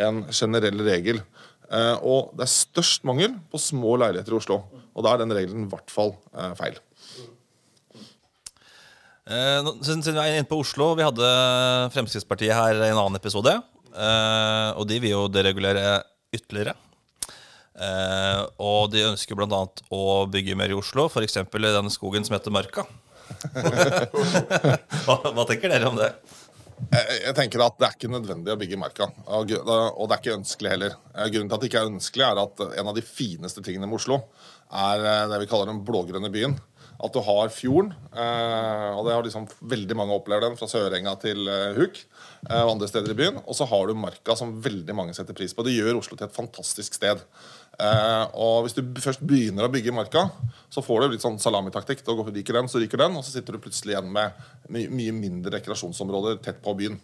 en 0.06 0.23
generell 0.32 0.80
regel. 0.87 1.20
Uh, 1.66 1.96
og 2.06 2.35
det 2.38 2.46
er 2.46 2.52
størst 2.52 3.06
mangel 3.08 3.35
på 3.50 3.61
små 3.61 3.96
leiligheter 4.00 4.35
i 4.35 4.38
Oslo. 4.38 4.61
Og 4.96 5.04
da 5.04 5.12
er 5.12 5.23
den 5.23 5.35
regelen 5.37 5.66
i 5.66 5.70
hvert 5.70 5.92
fall 5.92 6.14
eh, 6.32 6.52
feil. 6.56 6.78
Eh, 9.26 9.68
siden, 9.85 10.04
vi 10.06 10.23
er 10.23 10.38
inne 10.38 10.49
på 10.49 10.61
Oslo, 10.62 10.94
vi 10.96 11.04
hadde 11.04 11.30
Fremskrittspartiet 11.92 12.56
her 12.56 12.78
i 12.78 12.90
en 12.92 13.00
annen 13.02 13.18
episode. 13.18 13.52
Eh, 13.92 14.70
og 14.73 14.87
de 14.88 15.00
vil 15.02 15.12
jo 15.12 15.26
deregulere 15.32 15.99
ytterligere. 16.32 16.76
Eh, 17.76 18.40
og 18.62 18.88
de 18.94 19.04
ønsker 19.11 19.37
bl.a. 19.37 19.61
å 19.92 20.04
bygge 20.32 20.56
mer 20.56 20.73
i 20.73 20.78
Oslo, 20.78 21.11
f.eks. 21.11 21.42
i 21.44 21.64
den 21.66 21.92
skogen 21.92 22.25
som 22.25 22.38
heter 22.38 22.54
Marka. 22.54 22.87
hva, 25.04 25.16
hva 25.35 25.44
tenker 25.49 25.68
dere 25.68 25.90
om 25.90 25.99
det? 25.99 26.12
Jeg 26.92 27.33
tenker 27.37 27.62
at 27.64 27.78
Det 27.80 27.87
er 27.87 27.95
ikke 27.97 28.11
nødvendig 28.12 28.52
å 28.52 28.59
bygge 28.61 28.78
Marka. 28.80 29.09
Og 29.33 29.49
det 29.49 29.56
er 29.59 30.18
ikke 30.18 30.37
ønskelig 30.37 30.73
heller. 30.75 30.97
Grunnen 31.33 31.49
til 31.49 31.56
at 31.56 31.62
det 31.62 31.71
ikke 31.71 31.83
er 31.83 31.92
ønskelig, 31.92 32.25
er 32.26 32.40
at 32.42 32.64
en 32.66 32.90
av 32.92 32.97
de 32.97 33.04
fineste 33.06 33.64
tingene 33.64 33.88
med 33.88 33.99
Oslo 33.99 34.21
er 34.66 35.04
eh, 35.06 35.26
det 35.30 35.40
vi 35.45 35.49
kaller 35.50 35.71
den 35.71 35.85
blågrønne 35.87 36.30
byen. 36.35 36.56
At 37.06 37.14
du 37.14 37.20
har 37.22 37.52
fjorden, 37.54 37.92
eh, 38.12 38.88
og 38.92 39.06
det 39.06 39.14
har 39.14 39.26
liksom 39.26 39.46
veldig 39.70 39.96
mange 39.98 40.16
opplevd 40.16 40.44
den, 40.46 40.56
fra 40.58 40.68
Sørenga 40.70 41.14
til 41.22 41.46
eh, 41.50 41.76
Huk 41.78 42.00
og 42.46 42.72
andre 42.72 42.88
steder 42.90 43.14
i 43.14 43.18
byen. 43.18 43.38
Og 43.44 43.56
så 43.58 43.66
har 43.70 43.86
du 43.86 43.94
Marka, 43.98 44.36
som 44.38 44.56
veldig 44.62 44.94
mange 44.94 45.14
setter 45.16 45.36
pris 45.36 45.54
på. 45.54 45.64
Det 45.66 45.75
gjør 45.75 46.00
Oslo 46.00 46.18
til 46.18 46.28
et 46.28 46.34
fantastisk 46.34 46.94
sted. 46.94 47.22
og 48.38 48.64
hvis 48.64 48.76
du 48.76 48.82
først 49.02 49.25
begynner 49.26 49.66
å 49.66 49.72
bygge 49.72 49.94
Marka, 49.94 50.28
så 50.70 50.84
får 50.84 51.02
du 51.02 51.14
litt 51.14 51.25
sånn 51.25 51.40
salamitaktikk. 51.42 52.04
Da 52.06 52.14
ryker 52.14 52.60
den, 52.60 52.70
så 52.70 52.78
ryker 52.78 53.02
den, 53.02 53.18
og 53.18 53.26
så 53.26 53.34
sitter 53.34 53.56
du 53.56 53.64
plutselig 53.64 53.96
igjen 53.96 54.12
med 54.14 54.38
mye 54.70 55.16
mindre 55.16 55.56
rekreasjonsområder 55.56 56.38
tett 56.44 56.62
på 56.62 56.76
byen. 56.78 57.00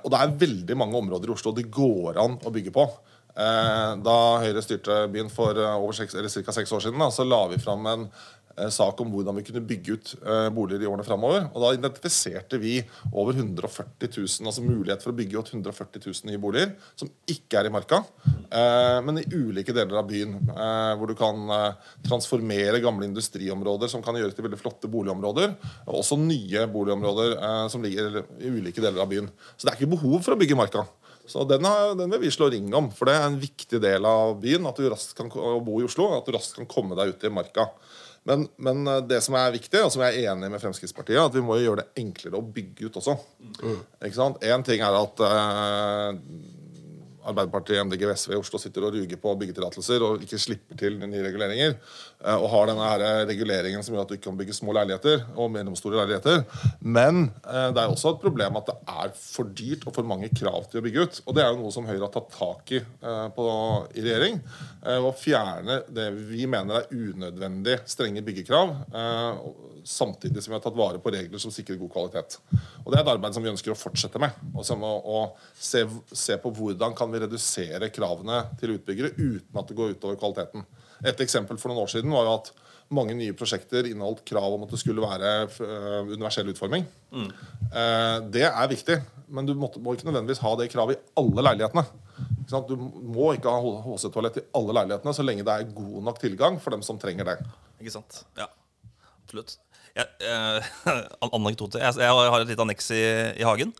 og 0.00 0.08
det 0.10 0.20
er 0.22 0.38
veldig 0.46 0.76
mange 0.80 0.96
områder 0.96 1.28
i 1.28 1.34
Oslo 1.36 1.52
det 1.52 1.68
går 1.68 2.16
an 2.24 2.38
å 2.40 2.54
bygge 2.54 2.72
på. 2.72 2.88
Eh, 3.34 3.92
da 4.06 4.18
Høyre 4.44 4.62
styrte 4.62 5.00
byen 5.10 5.30
for 5.32 5.58
eh, 5.58 6.02
ca. 6.06 6.52
seks 6.54 6.72
år 6.72 6.84
siden, 6.84 7.00
da, 7.02 7.10
så 7.10 7.26
la 7.26 7.40
vi 7.50 7.58
fram 7.58 7.86
en 7.90 8.04
eh, 8.06 8.43
sak 8.72 9.00
om 9.02 9.10
hvordan 9.12 9.36
vi 9.38 9.44
kunne 9.46 9.62
bygge 9.66 9.96
ut 9.96 10.12
eh, 10.20 10.48
boliger 10.54 10.84
i 10.84 10.88
årene 10.90 11.06
framover. 11.06 11.48
Og 11.52 11.64
da 11.64 11.72
identifiserte 11.76 12.60
vi 12.62 12.76
over 13.12 13.34
140 13.36 14.10
000, 14.10 14.48
altså 14.48 14.64
mulighet 14.64 15.04
for 15.04 15.12
å 15.12 15.18
bygge 15.18 15.40
ut 15.40 15.52
140 15.52 16.04
000 16.06 16.30
nye 16.30 16.40
boliger 16.40 16.74
som 16.98 17.10
ikke 17.30 17.60
er 17.60 17.68
i 17.68 17.74
marka, 17.74 18.02
eh, 18.24 18.98
men 19.04 19.20
i 19.20 19.26
ulike 19.32 19.74
deler 19.76 20.00
av 20.00 20.08
byen. 20.10 20.36
Eh, 20.54 20.92
hvor 20.98 21.10
du 21.10 21.16
kan 21.18 21.54
eh, 21.58 21.94
transformere 22.06 22.82
gamle 22.84 23.08
industriområder 23.10 23.90
som 23.92 24.04
kan 24.04 24.18
gjøres 24.18 24.36
til 24.36 24.46
veldig 24.48 24.60
flotte 24.60 24.90
boligområder. 24.90 25.56
Og 25.88 26.02
også 26.02 26.18
nye 26.20 26.66
boligområder 26.70 27.38
eh, 27.38 27.64
som 27.72 27.84
ligger 27.84 28.22
i 28.40 28.52
ulike 28.52 28.82
deler 28.84 29.04
av 29.04 29.10
byen. 29.10 29.30
Så 29.56 29.66
det 29.66 29.74
er 29.74 29.80
ikke 29.80 29.96
behov 29.96 30.20
for 30.24 30.36
å 30.36 30.40
bygge 30.40 30.58
marka. 30.58 30.86
Så 31.26 31.44
den, 31.48 31.64
har, 31.64 31.94
den, 31.96 32.10
vil 32.12 32.26
vi 32.26 32.32
slå 32.34 32.50
ring 32.52 32.68
om, 32.76 32.90
for 32.92 33.08
det 33.08 33.16
er 33.16 33.26
en 33.26 33.40
viktig 33.40 33.80
del 33.80 34.04
av 34.08 34.36
byen 34.42 34.66
at 34.68 34.76
du 34.76 34.88
raskt 34.92 35.16
kan 35.16 35.30
bo 35.32 35.78
i 35.80 35.86
Oslo. 35.86 36.10
At 36.18 36.28
du 36.28 36.34
raskt 36.36 36.58
kan 36.58 36.68
komme 36.70 36.98
deg 36.98 37.14
ut 37.14 37.24
i 37.24 37.32
marka. 37.32 37.70
Men, 38.28 38.46
men, 38.56 38.86
eh, 38.88 39.02
det 39.08 39.20
som 39.24 39.36
er 39.36 39.52
viktig, 39.52 39.82
og 39.84 39.92
som 39.92 40.04
jeg 40.04 40.22
er 40.22 40.32
enig 40.32 40.48
med 40.52 40.62
Fremskrittspartiet, 40.62 41.20
at 41.20 41.34
vi 41.36 41.44
må 41.44 41.58
gjøre 41.60 41.82
det 41.82 42.02
enklere 42.04 42.40
å 42.40 42.46
bygge 42.56 42.88
ut 42.88 43.00
også. 43.00 43.18
Mm. 43.60 43.80
Ikke 44.00 44.16
sant? 44.16 44.44
Én 44.44 44.64
ting 44.64 44.84
er 44.84 44.96
at 44.96 45.24
eh, 45.28 46.20
Arbeiderpartiet, 47.24 47.80
MDG 47.86 48.04
SV 48.12 48.34
i 48.34 48.38
Oslo 48.38 48.60
sitter 48.60 48.86
og 48.86 48.96
ruger 48.96 49.20
på 49.20 49.34
byggetillatelser 49.40 50.04
og 50.04 50.24
ikke 50.24 50.40
slipper 50.40 50.78
til 50.80 50.98
nye 51.00 51.24
reguleringer, 51.24 51.76
eh, 52.24 52.36
og 52.36 52.48
har 52.52 52.70
denne 52.70 52.88
her 52.90 53.26
reguleringen 53.30 53.84
som 53.84 53.96
gjør 53.96 54.04
at 54.04 54.12
du 54.12 54.16
ikke 54.18 54.28
kan 54.28 54.38
bygge 54.40 54.56
små 54.56 54.74
leiligheter 54.76 55.24
og 55.34 55.52
mellomstore 55.54 56.00
leiligheter. 56.02 56.44
Men 56.80 57.28
eh, 57.44 57.70
det 57.74 57.82
er 57.82 57.92
også 57.92 58.14
et 58.14 58.22
problem 58.24 58.60
at 58.60 58.70
det 58.70 58.76
er 58.94 59.14
for 59.18 59.50
dyrt 59.62 59.88
og 59.88 59.96
for 59.96 60.08
mange 60.08 60.30
krav 60.34 60.68
til 60.70 60.80
å 60.80 60.86
bygge 60.86 61.06
ut. 61.06 61.20
Og 61.24 61.36
det 61.36 61.44
er 61.44 61.52
jo 61.52 61.60
noe 61.62 61.74
som 61.74 61.88
Høyre 61.88 62.06
har 62.06 62.14
tatt 62.14 62.32
tak 62.34 62.74
i 62.76 62.80
eh, 62.82 63.26
på, 63.34 63.50
i 63.94 64.04
regjering. 64.04 64.40
Å 64.84 65.10
fjerne 65.16 65.78
det 65.96 66.10
vi 66.28 66.44
mener 66.50 66.82
er 66.82 66.90
unødvendig 66.92 67.78
strenge 67.88 68.20
byggekrav 68.24 68.74
samtidig 69.84 70.42
som 70.42 70.52
vi 70.52 70.56
har 70.56 70.62
tatt 70.64 70.76
vare 70.76 70.98
på 70.98 71.12
regler 71.12 71.38
som 71.38 71.52
sikrer 71.52 71.76
god 71.76 71.92
kvalitet. 71.92 72.38
Og 72.84 72.92
Det 72.92 72.98
er 72.98 73.02
et 73.04 73.12
arbeid 73.12 73.36
som 73.36 73.44
vi 73.44 73.52
ønsker 73.52 73.74
å 73.74 73.78
fortsette 73.78 74.20
med. 74.20 74.32
Og, 74.54 74.64
som 74.66 74.82
å, 74.84 75.20
se, 75.52 75.84
se, 76.10 76.38
på 76.40 76.52
hvordan 76.56 76.96
kan 76.96 77.12
vi 77.14 77.22
redusere 77.22 77.90
kravene 77.94 78.42
til 78.60 78.76
utbyggere 78.76 79.14
uten 79.16 79.60
at 79.60 79.70
det 79.70 79.78
går 79.78 79.96
utover 79.96 80.20
kvaliteten. 80.20 80.66
Et 81.04 81.24
eksempel 81.24 81.58
for 81.60 81.70
noen 81.70 81.84
år 81.84 81.90
siden 81.94 82.14
var 82.14 82.28
jo 82.28 82.36
at 82.38 82.52
mange 82.94 83.16
nye 83.16 83.34
prosjekter 83.36 83.88
inneholdt 83.88 84.22
krav 84.28 84.54
om 84.54 84.66
at 84.66 84.74
det 84.74 84.78
skulle 84.82 85.02
være 85.02 85.30
uh, 85.56 86.10
universell 86.10 86.50
utforming. 86.52 86.84
Mm. 87.14 87.30
Uh, 87.72 88.18
det 88.34 88.44
er 88.50 88.70
viktig, 88.70 88.98
men 89.32 89.48
du 89.48 89.54
må, 89.56 89.70
må 89.80 89.96
ikke 89.96 90.10
nødvendigvis 90.10 90.42
ha 90.44 90.52
det 90.60 90.68
kravet 90.74 91.00
i 91.00 91.20
alle 91.22 91.46
leilighetene. 91.48 91.86
Du 92.68 92.76
må 92.76 93.32
ikke 93.34 93.50
ha 93.50 93.74
HC-toalett 93.86 94.42
i 94.42 94.46
alle 94.60 94.76
leilighetene 94.76 95.16
så 95.16 95.24
lenge 95.24 95.46
det 95.48 95.54
er 95.54 95.74
god 95.74 96.00
nok 96.10 96.20
tilgang 96.22 96.60
for 96.62 96.76
dem 96.76 96.84
som 96.86 97.00
trenger 97.00 97.32
det. 97.32 97.38
Ikke 97.80 97.96
sant? 97.96 98.20
Ja, 98.38 98.50
absolutt 99.24 99.56
jeg, 99.94 100.06
eh, 100.26 100.70
anekdote. 101.36 101.78
Jeg, 101.78 101.98
jeg, 102.02 102.32
har 102.34 102.40
et 102.40 102.50
lite 102.50 102.64
anneks 102.64 102.90
i, 102.94 103.02
i, 103.38 103.46
hagen 103.46 103.74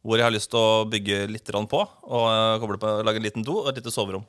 hvor 0.00 0.20
jeg 0.20 0.26
har 0.26 0.34
lyst 0.34 0.50
til 0.52 0.60
å 0.60 0.88
bygge 0.88 1.22
litt 1.30 1.50
på. 1.50 1.80
Og 1.80 2.26
uh, 2.26 2.58
koble 2.62 2.80
på, 2.80 2.92
lage 3.06 3.20
en 3.20 3.26
liten 3.26 3.46
do 3.46 3.60
og 3.62 3.70
et 3.70 3.80
lite 3.80 3.92
soverom. 3.92 4.24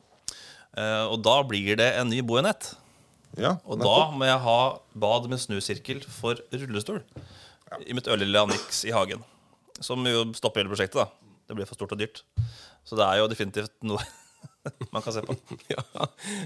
Uh, 0.75 1.12
og 1.12 1.20
da 1.24 1.42
blir 1.48 1.75
det 1.80 1.90
en 2.00 2.10
ny 2.12 2.22
boenhet. 2.24 2.74
Ja, 3.40 3.56
og 3.63 3.80
da 3.80 4.12
må 4.12 4.28
jeg 4.28 4.44
ha 4.44 4.60
bad 5.00 5.28
med 5.32 5.40
snusirkel 5.40 6.01
for 6.04 6.40
rullestol 6.51 7.00
ja. 7.00 7.78
i 7.88 7.96
mitt 7.96 8.10
ørlille 8.12 8.44
anniks 8.44 8.84
i 8.84 8.92
hagen. 8.92 9.24
Som 9.80 10.04
jo 10.08 10.25
stopper 10.36 10.62
hele 10.62 10.74
prosjektet. 10.74 11.00
da 11.00 11.08
Det 11.48 11.56
blir 11.56 11.70
for 11.70 11.80
stort 11.80 11.96
og 11.96 12.01
dyrt. 12.01 12.25
Så 12.84 13.00
det 13.00 13.08
er 13.08 13.22
jo 13.22 13.30
definitivt 13.32 13.78
noe 13.88 14.04
man 14.91 15.01
kan 15.01 15.13
se 15.13 15.22
på. 15.25 15.36
ja, 15.74 15.84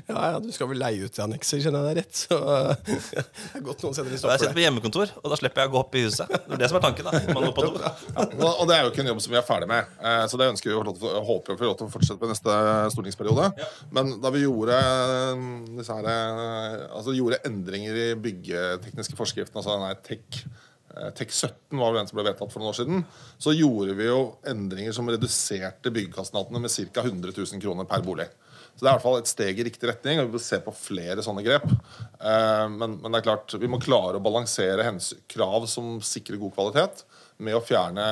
ja, 0.07 0.39
du 0.39 0.51
skal 0.55 0.69
vel 0.71 0.79
leie 0.79 1.07
ut 1.07 1.17
i 1.19 1.23
annekser, 1.23 1.61
kjenner 1.63 1.83
jeg 1.83 1.95
deg 1.95 2.01
rett. 2.01 2.19
Så 2.25 2.37
det 2.85 3.59
er 3.59 3.65
godt 3.65 3.85
noen 3.85 3.97
senere 3.97 4.15
stopper 4.15 4.21
stopp 4.21 4.33
Jeg 4.33 4.43
sitter 4.43 4.57
på 4.57 4.63
hjemmekontor, 4.63 5.13
og 5.21 5.33
da 5.33 5.39
slipper 5.39 5.63
jeg 5.63 5.71
å 5.71 5.73
gå 5.75 5.81
opp 5.81 5.97
i 5.97 6.03
huset. 6.05 6.35
Det 6.35 6.57
er 6.57 6.63
det 6.63 6.69
som 6.71 6.79
er 6.79 6.85
tanken. 6.85 7.09
da 7.09 7.13
ja, 7.19 8.51
Og 8.51 8.65
det 8.69 8.77
er 8.77 8.85
jo 8.85 8.93
ikke 8.93 9.03
en 9.05 9.11
jobb 9.13 9.23
som 9.25 9.35
vi 9.35 9.39
er 9.41 9.47
ferdig 9.47 9.69
med, 9.71 9.95
eh, 9.99 10.23
så 10.31 10.39
det 10.41 10.51
ønsker 10.53 10.71
vi 10.71 10.77
å 10.77 11.23
håper 11.29 11.55
vi 11.55 11.61
får 11.63 11.71
lov 11.71 11.79
til 11.81 11.89
å 11.89 11.95
fortsette 11.95 12.21
på 12.21 12.31
neste 12.31 12.59
stortingsperiode. 12.95 13.49
Men 13.95 14.15
da 14.23 14.31
vi 14.35 14.45
gjorde, 14.45 14.79
eh, 14.79 15.83
her, 15.89 16.11
eh, 16.13 16.77
altså, 16.91 17.15
gjorde 17.15 17.43
endringer 17.47 18.03
i 18.05 18.07
byggetekniske 18.27 19.19
forskriften, 19.19 19.59
altså 19.59 19.75
den 19.79 20.05
TEK 20.05 20.45
Eh, 20.45 20.54
TEK17 20.95 21.79
var 21.79 21.91
vel 21.91 22.01
den 22.01 22.09
som 22.09 22.19
ble 22.19 22.27
vedtatt 22.29 22.53
for 22.53 22.61
noen 22.63 22.71
år 22.71 22.79
siden. 22.79 23.05
Så 23.41 23.53
gjorde 23.55 23.95
vi 23.97 24.07
jo 24.07 24.19
endringer 24.47 24.95
som 24.95 25.09
reduserte 25.11 25.91
byggekostnadene 25.93 26.61
med 26.63 26.73
ca. 26.73 27.03
100 27.03 27.35
000 27.35 27.63
kroner 27.63 27.89
per 27.89 28.05
bolig. 28.05 28.27
Så 28.75 28.83
det 28.83 28.89
er 28.89 28.91
i 28.91 28.95
hvert 28.97 29.05
fall 29.05 29.21
et 29.21 29.29
steg 29.31 29.59
i 29.59 29.65
riktig 29.69 29.87
retning, 29.87 30.19
og 30.19 30.27
vi 30.27 30.35
vil 30.35 30.43
se 30.43 30.57
på 30.63 30.73
flere 30.75 31.23
sånne 31.23 31.43
grep. 31.45 31.63
Eh, 31.71 32.65
men, 32.73 32.97
men 32.99 33.07
det 33.07 33.21
er 33.21 33.27
klart, 33.29 33.55
vi 33.59 33.69
må 33.71 33.79
klare 33.79 34.19
å 34.19 34.23
balansere 34.23 34.89
krav 35.31 35.67
som 35.71 35.97
sikrer 36.03 36.41
god 36.41 36.55
kvalitet, 36.57 37.05
med 37.39 37.55
å 37.55 37.63
fjerne 37.63 38.05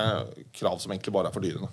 krav 0.55 0.79
som 0.79 0.91
egentlig 0.91 1.15
bare 1.15 1.31
er 1.31 1.35
fordyrende. 1.35 1.71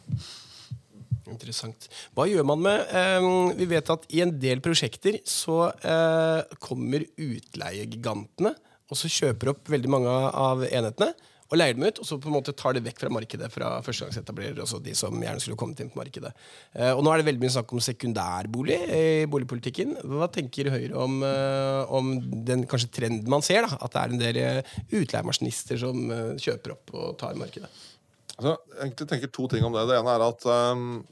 Interessant. 1.30 1.86
Hva 2.18 2.26
gjør 2.26 2.46
man 2.50 2.62
med 2.64 2.90
eh, 2.90 3.26
Vi 3.60 3.68
vet 3.70 3.92
at 3.94 4.06
i 4.10 4.22
en 4.24 4.32
del 4.42 4.58
prosjekter 4.64 5.20
så 5.28 5.68
eh, 5.70 6.56
kommer 6.58 7.06
utleiegigantene 7.14 8.56
og 8.90 8.99
så 8.99 9.11
kjøper 9.11 9.54
opp 9.54 9.70
veldig 9.70 9.92
mange 9.92 10.14
av 10.30 10.64
enhetene 10.66 11.14
og 11.50 11.59
leier 11.59 11.75
dem 11.75 11.82
ut, 11.88 11.99
og 11.99 12.06
så 12.06 12.16
på 12.23 12.30
en 12.30 12.37
måte 12.37 12.54
tar 12.54 12.76
det 12.76 12.85
vekk 12.85 13.00
fra 13.02 13.11
markedet 13.11 13.49
fra 13.50 13.70
førstegangsetablerere, 13.82 14.62
også 14.62 14.78
de 14.85 14.92
som 14.94 15.16
gjerne 15.18 15.42
skulle 15.42 15.59
kommet 15.59 15.80
inn 15.82 15.90
på 15.90 15.99
markedet. 15.99 16.30
Eh, 16.76 16.92
og 16.92 17.02
nå 17.02 17.11
er 17.11 17.20
det 17.20 17.26
veldig 17.26 17.42
mye 17.42 17.54
snakk 17.56 17.75
om 17.75 17.82
sekundærbolig 17.82 18.76
i 18.94 19.06
boligpolitikken. 19.30 19.97
Hva 20.12 20.30
tenker 20.30 20.70
Høyre 20.70 20.94
om, 21.02 21.16
eh, 21.26 21.90
om 21.90 22.12
den 22.47 22.62
kanskje 22.70 22.92
trenden 23.00 23.30
man 23.35 23.42
ser, 23.42 23.66
da, 23.66 23.80
at 23.82 23.97
det 23.97 24.02
er 24.02 24.14
en 24.14 24.23
del 24.23 24.38
eh, 24.44 24.76
utleiemasjinister 25.00 25.82
som 25.82 26.14
kjøper 26.38 26.76
opp 26.76 26.94
og 26.94 27.18
tar 27.18 27.35
markedet? 27.40 27.70
Altså, 28.37 28.54
jeg 28.78 28.94
tenker 29.02 29.35
to 29.35 29.50
ting 29.50 29.66
om 29.66 29.75
det. 29.75 29.88
Det 29.90 29.99
ene 29.99 30.14
er 30.14 30.23
at 30.25 30.47
um, 30.70 31.02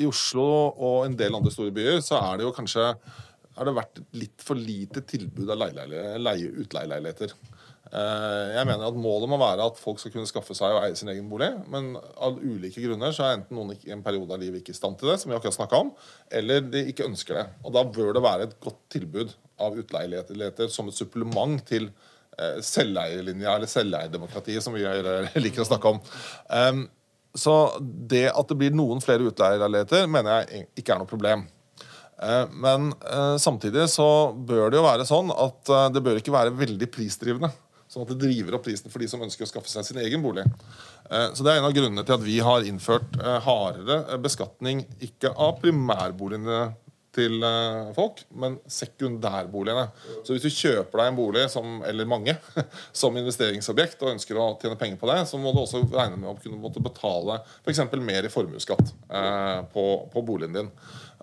i 0.00 0.08
Oslo 0.08 0.46
og 0.72 1.04
en 1.04 1.14
del 1.20 1.36
andre 1.36 1.52
store 1.52 1.74
byer 1.74 2.00
så 2.04 2.18
er 2.18 2.40
det 2.40 2.46
jo 2.48 2.56
kanskje 2.56 2.88
har 3.56 3.68
det 3.68 3.76
vært 3.76 4.00
litt 4.20 4.42
for 4.44 4.58
lite 4.60 5.02
tilbud 5.08 5.50
av 5.52 5.62
leie, 5.62 6.50
utleieleiligheter. 6.62 7.32
Eh, 7.86 8.48
jeg 8.56 8.66
mener 8.66 8.88
at 8.88 8.98
Målet 8.98 9.30
må 9.30 9.38
være 9.38 9.68
at 9.70 9.78
folk 9.78 10.00
skal 10.02 10.12
kunne 10.12 10.28
skaffe 10.28 10.56
seg 10.58 10.74
og 10.74 10.82
eie 10.82 10.96
sin 10.98 11.10
egen 11.12 11.28
bolig. 11.30 11.48
Men 11.72 11.94
av 11.96 12.40
ulike 12.42 12.82
grunner 12.82 13.14
så 13.14 13.26
er 13.26 13.38
enten 13.38 13.56
noen 13.58 13.76
i 13.76 13.94
en 13.94 14.02
periode 14.04 14.34
av 14.34 14.42
livet 14.42 14.60
ikke 14.60 14.74
i 14.74 14.78
stand 14.78 14.98
til 15.00 15.12
det, 15.12 15.20
som 15.22 15.32
vi 15.32 15.38
akkurat 15.38 15.78
om, 15.78 15.94
eller 16.40 16.66
de 16.66 16.84
ikke 16.90 17.06
ønsker 17.06 17.40
det. 17.40 17.46
Og 17.64 17.72
Da 17.76 17.86
bør 17.86 18.12
det 18.16 18.26
være 18.26 18.48
et 18.48 18.58
godt 18.60 18.82
tilbud 18.92 19.32
av 19.62 19.78
utleieleiligheter 19.80 20.68
som 20.72 20.90
et 20.90 20.98
supplement 20.98 21.62
til 21.68 21.88
eh, 22.36 22.60
selveierlinja, 22.60 23.54
eller 23.54 23.70
selveierdemokratiet, 23.70 24.64
som 24.64 24.76
vi 24.76 24.84
liker 25.44 25.64
å 25.64 25.70
snakke 25.70 25.96
om. 25.96 26.86
Så 27.36 27.52
det 27.80 28.30
at 28.32 28.48
det 28.48 28.56
blir 28.56 28.72
noen 28.72 29.02
flere 29.04 29.28
utleieleiligheter, 29.28 30.08
mener 30.08 30.42
jeg 30.42 30.68
ikke 30.80 30.94
er 30.94 31.02
noe 31.02 31.10
problem. 31.10 31.44
Eh, 32.22 32.48
men 32.50 32.92
eh, 33.12 33.36
samtidig 33.36 33.88
så 33.92 34.32
bør 34.32 34.70
det 34.70 34.80
jo 34.80 34.86
være 34.86 35.06
sånn 35.08 35.32
at 35.34 35.72
eh, 35.72 35.88
det 35.92 36.02
bør 36.04 36.20
ikke 36.20 36.34
være 36.34 36.54
veldig 36.56 36.88
prisdrivende. 36.92 37.52
Sånn 37.86 38.06
at 38.06 38.14
det 38.14 38.22
driver 38.24 38.56
opp 38.56 38.64
prisen 38.66 38.90
for 38.90 39.02
de 39.02 39.08
som 39.10 39.22
ønsker 39.22 39.46
å 39.46 39.50
skaffe 39.50 39.70
seg 39.70 39.86
sin 39.86 40.00
egen 40.02 40.24
bolig. 40.24 40.42
Så 41.06 41.44
Det 41.46 41.52
er 41.52 41.60
en 41.60 41.68
av 41.68 41.74
grunnene 41.76 42.02
til 42.02 42.16
at 42.16 42.24
vi 42.24 42.40
har 42.42 42.66
innført 42.66 43.14
hardere 43.44 44.18
beskatning, 44.18 44.80
ikke 45.06 45.30
av 45.30 45.60
primærboligene 45.60 46.64
til 47.14 47.46
folk, 47.94 48.24
men 48.42 48.58
sekundærboligene. 48.66 49.86
Så 50.26 50.34
hvis 50.34 50.48
du 50.48 50.50
kjøper 50.50 50.98
deg 50.98 51.12
en 51.12 51.20
bolig, 51.22 51.46
som, 51.54 51.78
eller 51.86 52.10
mange, 52.10 52.34
som 53.04 53.14
investeringsobjekt 53.22 54.02
og 54.02 54.16
ønsker 54.16 54.42
å 54.42 54.50
tjene 54.58 54.82
penger 54.82 54.98
på 54.98 55.12
det, 55.12 55.20
så 55.30 55.38
må 55.38 55.54
du 55.54 55.62
også 55.62 55.86
regne 55.86 56.18
med 56.18 56.32
å 56.34 56.36
kunne 56.42 56.58
måtte 56.58 56.82
betale 56.82 57.38
f.eks. 57.62 57.86
mer 58.02 58.26
i 58.26 58.34
formuesskatt 58.34 58.96
på, 59.70 59.86
på 60.10 60.26
boligen 60.26 60.58
din. 60.58 60.74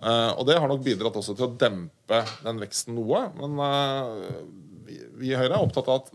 Uh, 0.04 0.36
og 0.36 0.44
det 0.50 0.60
har 0.60 0.68
nok 0.68 0.84
bidratt 0.84 1.16
også 1.16 1.36
til 1.38 1.48
å 1.48 1.56
dempe 1.56 2.20
den 2.44 2.60
veksten 2.60 2.98
noe. 2.98 3.26
Men 3.38 3.56
uh, 3.62 4.44
vi, 4.84 5.00
vi, 5.16 5.32
i 5.32 5.40
Høyre 5.40 5.56
er 5.56 5.64
opptatt 5.64 5.88
av 5.88 6.04
at 6.04 6.14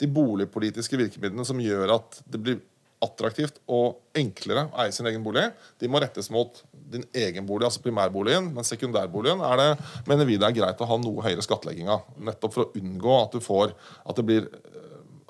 de 0.00 0.08
boligpolitiske 0.12 0.98
virkemidlene 1.00 1.46
som 1.48 1.60
gjør 1.62 1.96
at 1.96 2.20
det 2.28 2.40
blir 2.42 2.62
attraktivt 3.04 3.58
og 3.68 4.16
enklere 4.16 4.66
å 4.70 4.80
eie 4.84 4.92
sin 4.94 5.08
egen 5.08 5.24
bolig, 5.24 5.44
de 5.80 5.88
må 5.90 6.00
rettes 6.00 6.30
mot 6.32 6.62
din 6.72 7.04
egen 7.16 7.44
bolig, 7.48 7.66
altså 7.68 7.82
primærboligen. 7.84 8.48
Men 8.56 8.66
sekundærboligen 8.66 9.42
er 9.44 9.60
det, 9.60 9.68
mener 10.08 10.28
vi 10.28 10.38
det 10.40 10.48
er 10.48 10.56
greit 10.56 10.80
å 10.80 10.88
ha 10.88 10.98
noe 11.00 11.24
høyere 11.26 11.44
skattlegging 11.44 11.90
av. 11.92 12.06
Nettopp 12.16 12.54
for 12.54 12.66
å 12.66 12.80
unngå 12.80 13.18
at 13.18 13.36
du 13.36 13.44
får 13.44 13.74
at 13.74 14.16
det 14.16 14.26
blir 14.28 14.48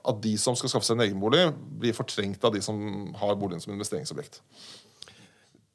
at 0.06 0.18
de 0.22 0.36
som 0.38 0.54
skal 0.54 0.70
skaffe 0.70 0.86
seg 0.86 0.98
en 0.98 1.06
egen 1.08 1.18
bolig, 1.18 1.48
blir 1.80 1.96
fortrengt 1.96 2.44
av 2.46 2.54
de 2.54 2.62
som 2.62 2.78
har 3.18 3.38
boligen 3.38 3.62
som 3.62 3.72
investeringsobjekt. 3.74 4.38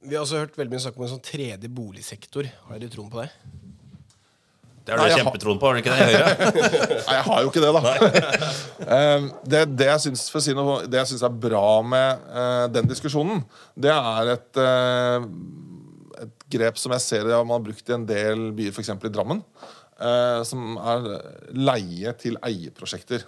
Vi 0.02 0.16
har 0.16 0.24
også 0.24 0.40
hørt 0.42 0.56
veldig 0.58 0.74
mye 0.74 0.82
snakk 0.82 0.96
om 0.98 1.06
en 1.06 1.12
sånn 1.14 1.26
tredje 1.26 1.70
boligsektor. 1.70 2.48
Har 2.68 2.80
dere 2.82 2.94
troen 2.94 3.12
på 3.12 3.22
det? 3.22 3.30
Det 4.82 4.96
har 4.98 5.12
du 5.12 5.14
kjempetroen 5.14 5.60
på, 5.62 5.70
har 5.70 5.78
du 5.78 5.82
ikke 5.84 5.94
det? 5.94 6.06
Høyre? 6.10 6.30
Nei, 7.06 7.18
jeg 7.20 7.26
har 7.28 7.44
jo 7.44 7.52
ikke 7.52 7.62
det, 7.62 7.74
da. 7.76 7.82
Ehm, 8.96 9.28
det, 9.46 9.60
det, 9.78 9.88
jeg 9.92 10.04
syns, 10.08 10.24
si 10.34 10.56
det 10.56 10.98
jeg 10.98 11.10
syns 11.12 11.26
er 11.28 11.36
bra 11.44 11.66
med 11.86 12.24
uh, 12.34 12.66
den 12.74 12.90
diskusjonen, 12.90 13.44
det 13.78 13.94
er 13.94 14.32
et, 14.34 14.58
uh, 14.58 15.28
et 16.26 16.48
grep 16.56 16.82
som 16.82 16.96
jeg 16.98 17.06
ser 17.06 17.30
man 17.30 17.54
har 17.54 17.68
brukt 17.70 17.94
i 17.94 17.96
en 17.96 18.08
del 18.10 18.50
byer, 18.58 18.74
f.eks. 18.74 18.90
i 18.98 19.14
Drammen. 19.14 19.44
eh, 20.02 20.42
som 20.50 20.80
er 20.82 21.08
leie 21.54 22.14
til 22.20 22.40
eieprosjekter. 22.42 23.28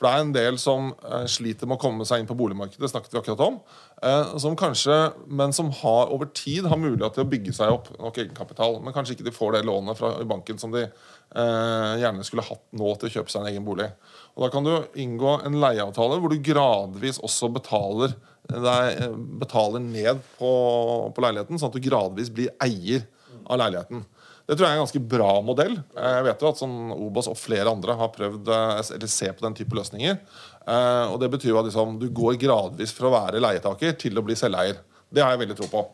For 0.00 0.08
det 0.08 0.16
er 0.16 0.22
en 0.24 0.30
del 0.32 0.56
som 0.56 0.86
eh, 1.04 1.26
sliter 1.28 1.68
med 1.68 1.76
å 1.76 1.82
komme 1.82 2.06
seg 2.08 2.22
inn 2.22 2.28
på 2.28 2.34
boligmarkedet, 2.38 2.80
det 2.80 2.88
snakket 2.88 3.12
vi 3.12 3.18
akkurat 3.20 3.42
om. 3.44 3.58
Eh, 4.00 4.30
som 4.40 4.54
kanskje, 4.56 4.94
men 5.28 5.52
som 5.52 5.68
har 5.82 6.08
over 6.14 6.30
tid 6.32 6.64
har 6.72 6.80
mulighet 6.80 7.18
til 7.18 7.26
å 7.26 7.28
bygge 7.28 7.52
seg 7.52 7.74
opp 7.74 7.90
nok 7.98 8.16
egenkapital. 8.22 8.78
Men 8.80 8.96
kanskje 8.96 9.18
ikke 9.18 9.26
de 9.28 9.34
får 9.36 9.58
det 9.58 9.66
lånet 9.68 10.00
fra 10.00 10.14
banken 10.24 10.56
som 10.62 10.72
de 10.72 10.86
eh, 10.86 11.90
gjerne 12.00 12.24
skulle 12.24 12.46
hatt 12.48 12.64
nå 12.80 12.94
til 12.96 13.10
å 13.10 13.14
kjøpe 13.18 13.34
seg 13.34 13.44
en 13.44 13.50
egen 13.52 13.66
bolig. 13.68 13.90
Og 14.38 14.46
Da 14.46 14.50
kan 14.54 14.64
du 14.64 14.72
inngå 15.04 15.36
en 15.44 15.60
leieavtale 15.60 16.16
hvor 16.22 16.32
du 16.32 16.40
gradvis 16.48 17.20
også 17.20 17.52
betaler, 17.52 18.16
betaler 18.48 19.84
ned 19.84 20.24
på, 20.38 20.48
på 21.12 21.26
leiligheten, 21.26 21.60
sånn 21.60 21.68
at 21.68 21.76
du 21.76 21.84
gradvis 21.84 22.32
blir 22.32 22.48
eier 22.64 23.04
av 23.44 23.60
leiligheten. 23.60 24.06
Det 24.50 24.56
tror 24.58 24.66
jeg 24.66 24.74
er 24.74 24.80
en 24.80 24.82
ganske 24.82 25.00
bra 25.12 25.32
modell. 25.46 25.76
Jeg 25.94 26.22
vet 26.26 26.40
jo 26.42 26.48
at 26.50 26.58
sånn 26.58 26.72
Obos 26.96 27.28
og 27.30 27.36
flere 27.38 27.70
andre 27.70 27.94
har 28.00 28.08
prøvd 28.10 28.48
eh, 28.50 28.80
eller 28.96 29.10
ser 29.12 29.36
på 29.38 29.44
den 29.44 29.54
type 29.54 29.76
løsninger. 29.78 30.16
Eh, 30.66 31.04
og 31.06 31.20
Det 31.22 31.28
betyr 31.36 31.52
jo 31.52 31.60
at 31.60 31.68
liksom, 31.68 32.00
du 32.02 32.08
går 32.10 32.34
gradvis 32.42 32.90
fra 32.96 33.06
å 33.06 33.14
være 33.14 33.42
leietaker 33.44 33.94
til 34.00 34.18
å 34.18 34.24
bli 34.26 34.34
selveier. 34.34 34.82
Det 35.06 35.22
har 35.22 35.36
jeg 35.36 35.44
veldig 35.44 35.58
tro 35.60 35.70
på. 35.70 35.84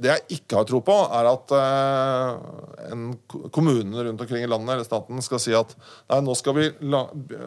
Det 0.00 0.10
jeg 0.10 0.40
ikke 0.40 0.58
har 0.58 0.66
tro 0.66 0.80
på, 0.82 0.94
er 1.14 1.28
at 1.30 1.52
uh, 1.54 2.88
en 2.90 3.04
kommune 3.54 4.02
rundt 4.08 4.24
omkring 4.24 4.42
i 4.42 4.48
landet 4.50 4.74
eller 4.74 4.88
staten 4.88 5.22
skal 5.22 5.38
si 5.38 5.54
at 5.54 5.70
nei, 6.10 6.18
nå 6.26 6.34
skal 6.34 6.56
vi 6.56 6.64
la, 6.90 7.04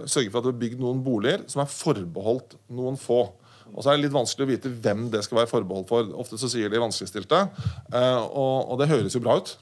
sørge 0.07 0.31
for 0.31 0.39
at 0.39 0.47
det 0.47 0.53
blir 0.53 0.61
bygd 0.61 0.85
noen 0.85 1.01
boliger 1.03 1.43
som 1.51 1.65
er 1.65 1.73
forbeholdt 1.73 2.55
noen 2.71 2.95
få. 3.01 3.25
Og 3.73 3.81
så 3.81 3.91
er 3.91 3.97
det 3.97 4.05
litt 4.05 4.15
vanskelig 4.15 4.47
å 4.47 4.51
vite 4.53 4.71
hvem 4.71 5.09
det 5.11 5.25
skal 5.27 5.41
være 5.41 5.51
forbeholdt 5.51 5.91
for. 5.91 6.07
Ofte 6.23 6.39
så 6.39 6.47
sier 6.53 6.71
de 6.71 6.79
vanskeligstilte, 6.79 7.43
uh, 7.91 8.21
og, 8.23 8.55
og 8.71 8.79
det 8.79 8.93
høres 8.93 9.17
jo 9.17 9.25
bra 9.25 9.41
ut. 9.41 9.57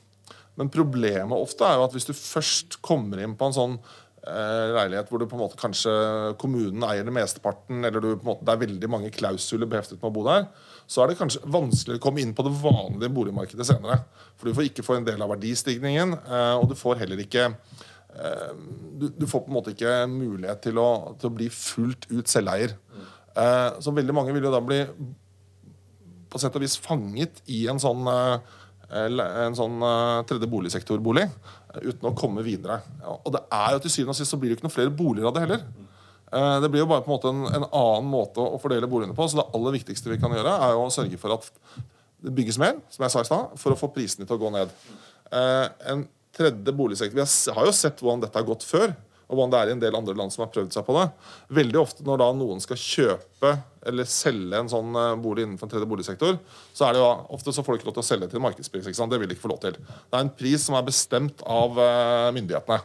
Men 0.59 0.71
problemet 0.71 1.35
ofte 1.35 1.67
er 1.67 1.77
jo 1.77 1.85
at 1.85 1.95
hvis 1.95 2.07
du 2.07 2.15
først 2.15 2.79
kommer 2.85 3.21
inn 3.21 3.35
på 3.37 3.49
en 3.49 3.55
sånn 3.55 3.73
eh, 3.75 4.75
leilighet 4.75 5.09
hvor 5.11 5.21
du 5.21 5.27
på 5.29 5.37
en 5.37 5.43
måte 5.43 5.59
kanskje 5.59 5.91
kommunen 6.41 6.85
eier 6.87 7.07
det 7.07 7.15
mesteparten, 7.15 7.83
eller 7.83 8.03
du, 8.03 8.09
på 8.13 8.23
en 8.23 8.31
måte, 8.31 8.45
det 8.47 8.53
er 8.53 8.61
veldig 8.63 8.91
mange 8.91 9.11
klausuler 9.15 9.69
beheftet 9.71 9.99
med 9.99 10.09
å 10.09 10.15
bo 10.15 10.23
der, 10.27 10.47
så 10.87 11.03
er 11.03 11.11
det 11.11 11.19
kanskje 11.19 11.43
vanskeligere 11.43 12.01
å 12.01 12.05
komme 12.05 12.23
inn 12.23 12.35
på 12.37 12.45
det 12.47 12.53
vanlige 12.61 13.11
boligmarkedet 13.17 13.67
senere. 13.67 13.99
For 14.37 14.47
du 14.47 14.57
får 14.57 14.69
ikke 14.69 14.85
få 14.85 14.99
en 14.99 15.09
del 15.09 15.21
av 15.25 15.33
verdistigningen, 15.35 16.15
eh, 16.23 16.53
og 16.55 16.69
du 16.71 16.77
får 16.79 17.03
heller 17.03 17.25
ikke 17.25 17.49
eh, 17.51 18.49
du, 18.95 19.09
du, 19.11 19.27
får 19.27 19.43
på 19.43 19.51
en 19.51 19.59
måte 19.59 19.75
ikke 19.75 19.99
mulighet 20.11 20.63
til 20.69 20.79
å, 20.79 20.89
til 21.19 21.31
å 21.31 21.35
bli 21.35 21.51
fullt 21.51 22.09
ut 22.15 22.31
selveier. 22.31 22.79
Så 23.83 23.91
veldig 23.91 24.13
mange 24.15 24.31
vil 24.31 24.45
jo 24.47 24.51
da 24.53 24.61
bli 24.63 24.77
på 26.31 26.39
sett 26.39 26.55
og 26.55 26.63
vis 26.63 26.77
fanget 26.79 27.41
i 27.51 27.65
en 27.67 27.81
sånn 27.83 28.07
en 28.89 29.57
sånn 29.57 29.81
uh, 29.81 30.21
tredje 30.29 30.49
boligsektorbolig 30.51 31.25
uh, 31.25 31.79
uten 31.81 32.09
å 32.09 32.13
komme 32.17 32.43
videre. 32.45 32.79
Og 33.23 33.31
det 33.33 33.41
er 33.53 33.75
jo 33.75 33.81
til 33.83 33.93
syvende 33.93 34.15
og 34.15 34.19
sist 34.19 34.33
så 34.33 34.39
blir 34.41 34.51
det 34.51 34.59
ikke 34.59 34.67
noen 34.67 34.75
flere 34.75 34.93
boliger 34.93 35.29
av 35.29 35.35
det 35.35 35.45
heller. 35.45 35.65
Det 36.35 36.67
blir 36.67 36.81
jo 36.81 36.87
bare 36.89 37.03
på 37.05 37.07
en 37.07 37.13
måte 37.13 37.29
en, 37.31 37.43
en, 37.47 37.65
annen 37.69 38.07
måte 38.11 38.43
å 38.43 38.57
fordele 38.59 38.89
boligene 38.91 39.15
på. 39.15 39.27
Så 39.29 39.37
det 39.37 39.45
aller 39.55 39.75
viktigste 39.77 40.09
vi 40.09 40.17
kan 40.19 40.33
gjøre, 40.35 40.55
er 40.65 40.73
jo 40.73 40.81
å 40.83 40.91
sørge 40.91 41.19
for 41.21 41.35
at 41.37 41.45
det 42.25 42.33
bygges 42.35 42.57
mer, 42.59 42.79
som 42.91 43.05
jeg 43.05 43.13
sa 43.13 43.21
i 43.21 43.27
stad, 43.29 43.53
for 43.61 43.71
å 43.71 43.77
få 43.79 43.91
prisene 43.93 44.27
til 44.27 44.35
å 44.35 44.41
gå 44.41 44.49
ned. 44.51 44.73
en 45.31 46.01
tredje 46.35 46.73
boligsektor 46.75 47.21
Vi 47.21 47.53
har 47.55 47.69
jo 47.69 47.75
sett 47.77 48.01
hvordan 48.01 48.25
dette 48.25 48.41
har 48.41 48.47
gått 48.47 48.65
før 48.67 48.91
og 49.25 49.37
hvordan 49.37 49.53
det 49.53 49.59
er 49.59 49.71
i 49.71 49.75
en 49.75 49.83
del 49.83 49.97
andre 49.97 50.15
land 50.17 50.33
som 50.33 50.45
har 50.45 50.51
prøvd 50.53 50.75
seg 50.75 50.85
på 50.87 50.95
det. 50.97 51.05
Veldig 51.59 51.79
ofte 51.81 52.05
når 52.05 52.21
da 52.21 52.31
noen 52.37 52.63
skal 52.63 52.79
kjøpe 52.79 53.53
eller 53.85 54.09
selge 54.09 54.59
en 54.59 54.71
sånn 54.71 54.97
eh, 54.97 55.13
bolig 55.21 55.45
innenfor 55.45 55.67
en 55.67 55.75
tredje 55.75 55.89
boligsektor, 55.89 56.39
så 56.73 56.87
er 56.87 56.95
det 56.95 57.03
jo 57.03 57.11
ofte 57.37 57.53
så 57.53 57.65
får 57.65 57.75
de 57.75 57.81
ikke 57.81 57.91
lov 57.91 57.97
til 57.99 58.05
å 58.05 58.09
selge 58.09 58.31
til 58.31 58.43
markedspris. 58.45 58.89
Det 58.89 59.21
vil 59.21 59.29
de 59.29 59.37
ikke 59.37 59.45
få 59.45 59.53
lov 59.53 59.61
til. 59.65 59.77
Det 59.77 60.17
er 60.17 60.25
en 60.25 60.35
pris 60.41 60.65
som 60.65 60.77
er 60.77 60.87
bestemt 60.87 61.45
av 61.45 61.79
eh, 61.81 62.33
myndighetene. 62.37 62.81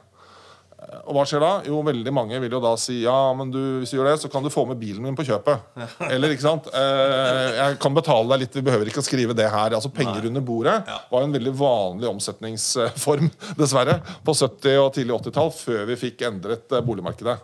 Og 0.80 1.12
hva 1.12 1.24
skjer 1.28 1.42
da? 1.42 1.50
Jo, 1.68 1.80
veldig 1.84 2.12
mange 2.14 2.38
vil 2.40 2.54
jo 2.54 2.60
da 2.62 2.72
si 2.80 3.00
ja, 3.02 3.16
men 3.36 3.50
du, 3.52 3.58
hvis 3.80 3.92
du 3.92 3.98
gjør 3.98 4.08
det, 4.10 4.14
så 4.22 4.30
kan 4.32 4.44
du 4.44 4.50
få 4.52 4.64
med 4.68 4.78
bilen 4.80 5.04
min 5.04 5.16
på 5.18 5.26
kjøpet. 5.28 5.66
Eller, 6.12 6.32
ikke 6.32 6.46
sant? 6.46 6.70
Eh, 6.72 7.58
jeg 7.58 7.78
kan 7.82 7.96
betale 7.96 8.32
deg 8.32 8.44
litt, 8.44 8.56
vi 8.56 8.64
behøver 8.64 8.88
ikke 8.88 9.02
å 9.02 9.06
skrive 9.06 9.36
det 9.36 9.50
her. 9.52 9.76
Altså 9.76 9.92
Penger 9.92 10.22
Nei. 10.22 10.30
under 10.32 10.46
bordet 10.46 10.78
ja. 10.88 10.98
var 11.12 11.26
en 11.26 11.36
veldig 11.36 11.54
vanlig 11.60 12.08
omsetningsform, 12.10 13.28
dessverre, 13.60 14.00
på 14.24 14.36
70- 14.36 14.80
og 14.80 14.92
tidlig 14.96 15.18
80-tall, 15.18 15.52
før 15.58 15.86
vi 15.90 16.00
fikk 16.06 16.24
endret 16.30 16.72
eh, 16.72 16.84
boligmarkedet. 16.86 17.36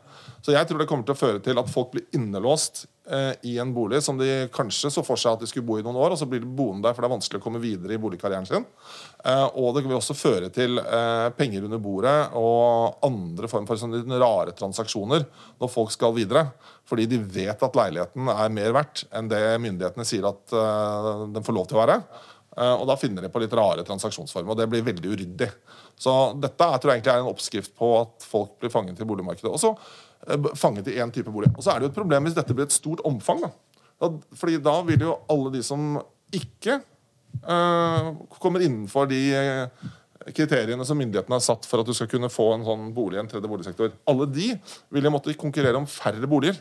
Så 0.47 0.55
jeg 0.55 0.69
tror 0.69 0.81
det 0.81 0.89
kommer 0.89 1.07
til 1.07 1.17
å 1.17 1.19
føre 1.19 1.43
til 1.43 1.59
at 1.61 1.71
folk 1.73 1.93
blir 1.93 2.07
innelåst 2.17 2.85
eh, 2.87 2.96
i 3.47 3.53
en 3.63 3.71
bolig 3.75 4.01
som 4.03 4.19
de 4.19 4.49
kanskje 4.51 4.91
så 4.91 5.03
for 5.07 5.21
seg 5.21 5.37
at 5.37 5.43
de 5.45 5.47
skulle 5.47 5.67
bo 5.67 5.77
i 5.79 5.85
noen 5.85 5.99
år, 6.01 6.15
og 6.15 6.19
så 6.19 6.27
blir 6.27 6.43
de 6.43 6.49
boende 6.51 6.89
der 6.89 6.95
for 6.97 7.05
det 7.05 7.09
er 7.09 7.15
vanskelig 7.15 7.41
å 7.41 7.45
komme 7.45 7.61
videre 7.63 7.95
i 7.95 8.01
boligkarrieren 8.03 8.49
sin. 8.49 8.67
Eh, 9.27 9.47
og 9.59 9.75
det 9.75 9.83
vil 9.85 9.97
også 9.97 10.17
føre 10.17 10.51
til 10.55 10.79
eh, 10.83 11.29
penger 11.39 11.67
under 11.67 11.83
bordet 11.83 12.15
og 12.39 13.03
andre 13.07 13.51
form 13.51 13.67
for 13.69 13.81
sånne 13.81 14.21
rare 14.23 14.55
transaksjoner 14.57 15.27
når 15.61 15.73
folk 15.73 15.95
skal 15.95 16.15
videre. 16.17 16.49
Fordi 16.87 17.09
de 17.11 17.19
vet 17.19 17.63
at 17.67 17.79
leiligheten 17.79 18.31
er 18.31 18.55
mer 18.55 18.75
verdt 18.77 19.07
enn 19.11 19.31
det 19.31 19.43
myndighetene 19.63 20.07
sier 20.07 20.29
at 20.31 20.55
eh, 20.55 21.13
den 21.35 21.47
får 21.47 21.59
lov 21.59 21.71
til 21.71 21.79
å 21.79 21.83
være. 21.83 22.01
Eh, 22.57 22.75
og 22.75 22.87
da 22.91 22.99
finner 23.01 23.27
de 23.27 23.33
på 23.33 23.43
litt 23.43 23.57
rare 23.57 23.87
transaksjonsformer, 23.87 24.55
og 24.55 24.61
det 24.61 24.71
blir 24.71 24.87
veldig 24.87 25.15
uryddig. 25.17 25.51
Så 25.99 26.13
dette 26.39 26.71
tror 26.77 26.93
jeg 26.93 27.01
egentlig 27.01 27.15
er 27.17 27.25
en 27.25 27.33
oppskrift 27.33 27.75
på 27.79 27.95
at 28.03 28.27
folk 28.29 28.59
blir 28.61 28.73
fanget 28.73 29.01
i 29.01 29.09
boligmarkedet. 29.09 29.53
Og 29.53 29.63
så 29.63 29.75
Eh, 29.77 30.06
fanget 30.59 30.89
i 30.91 30.99
én 31.03 31.13
type 31.15 31.31
bolig. 31.33 31.53
Og 31.57 31.63
så 31.65 31.73
er 31.73 31.81
det 31.81 31.89
jo 31.89 31.93
et 31.95 32.01
problem 32.01 32.27
hvis 32.27 32.37
dette 32.37 32.57
blir 32.57 32.67
et 32.67 32.75
stort 32.75 33.03
omfang. 33.07 33.45
Da. 33.45 34.11
Fordi 34.37 34.59
da 34.63 34.81
vil 34.87 35.07
jo 35.07 35.19
alle 35.33 35.53
de 35.55 35.63
som 35.65 35.97
ikke 36.35 36.81
uh, 37.47 38.13
kommer 38.43 38.65
innenfor 38.65 39.09
de 39.11 39.21
uh, 39.37 39.91
kriteriene 40.35 40.85
som 40.87 40.99
myndighetene 40.99 41.39
har 41.39 41.45
satt 41.45 41.67
for 41.69 41.83
at 41.83 41.89
du 41.89 41.95
skal 41.97 42.11
kunne 42.11 42.33
få 42.33 42.53
en 42.55 42.65
sånn 42.67 42.89
bolig 42.97 43.21
i 43.21 43.23
en 43.23 43.29
tredje 43.31 43.51
boligsektor, 43.51 43.93
alle 44.11 44.27
de 44.31 44.55
vil 44.95 45.07
jo 45.07 45.13
måtte 45.15 45.37
konkurrere 45.39 45.79
om 45.79 45.87
færre 45.91 46.27
boliger. 46.31 46.59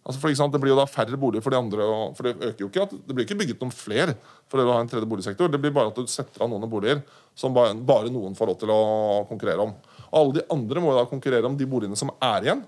Altså 0.00 0.22
for 0.22 0.32
eksempel, 0.32 0.56
det 0.56 0.62
blir 0.62 0.72
jo 0.72 0.78
da 0.78 0.86
færre 0.88 1.18
boliger 1.20 1.44
for 1.44 1.52
de 1.52 1.58
andre. 1.58 1.86
for 2.16 2.26
Det 2.26 2.50
øker 2.50 2.64
jo 2.64 2.68
ikke 2.70 2.84
at, 2.86 2.94
det 3.06 3.14
blir 3.16 3.26
ikke 3.26 3.36
bygget 3.42 3.60
noen 3.60 3.74
flere 3.74 4.14
for 4.48 4.62
å 4.62 4.72
ha 4.72 4.78
en 4.80 4.88
tredje 4.88 5.08
boligsektor. 5.10 5.50
Det 5.52 5.60
blir 5.60 5.74
bare 5.76 5.92
at 5.92 5.98
du 5.98 6.08
setter 6.08 6.44
av 6.44 6.48
noen 6.50 6.70
boliger 6.70 7.02
som 7.36 7.52
bare 7.54 8.08
noen 8.08 8.36
får 8.38 8.52
lov 8.52 8.60
til 8.62 8.72
å 8.72 8.80
konkurrere 9.28 9.66
om. 9.66 9.74
Og 10.10 10.20
alle 10.20 10.38
de 10.40 10.46
andre 10.52 10.82
må 10.82 10.92
da 10.96 11.08
konkurrere 11.08 11.48
om 11.48 11.56
de 11.58 11.68
boligene 11.70 11.98
som 11.98 12.12
er 12.18 12.46
igjen. 12.46 12.62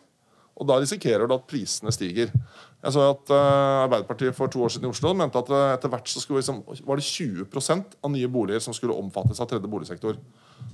Og 0.60 0.68
da 0.68 0.76
risikerer 0.78 1.26
du 1.26 1.34
at 1.34 1.46
prisene 1.48 1.92
stiger. 1.94 2.30
Jeg 2.82 2.94
så 2.94 3.04
at 3.08 3.30
uh, 3.32 3.84
Arbeiderpartiet 3.86 4.36
for 4.36 4.52
to 4.52 4.64
år 4.66 4.72
siden 4.74 4.88
i 4.88 4.92
Oslo 4.92 5.12
mente 5.16 5.40
at 5.40 5.50
uh, 5.50 5.70
etter 5.72 5.90
hvert 5.90 6.10
så 6.10 6.20
liksom, 6.28 6.60
var 6.86 6.98
det 6.98 7.06
20% 7.06 7.96
av 8.02 8.12
nye 8.12 8.30
boliger 8.30 8.62
som 8.62 8.76
skulle 8.76 8.96
omfattes 8.98 9.40
av 9.40 9.48
tredje 9.50 9.70
boligsektor. 9.70 10.18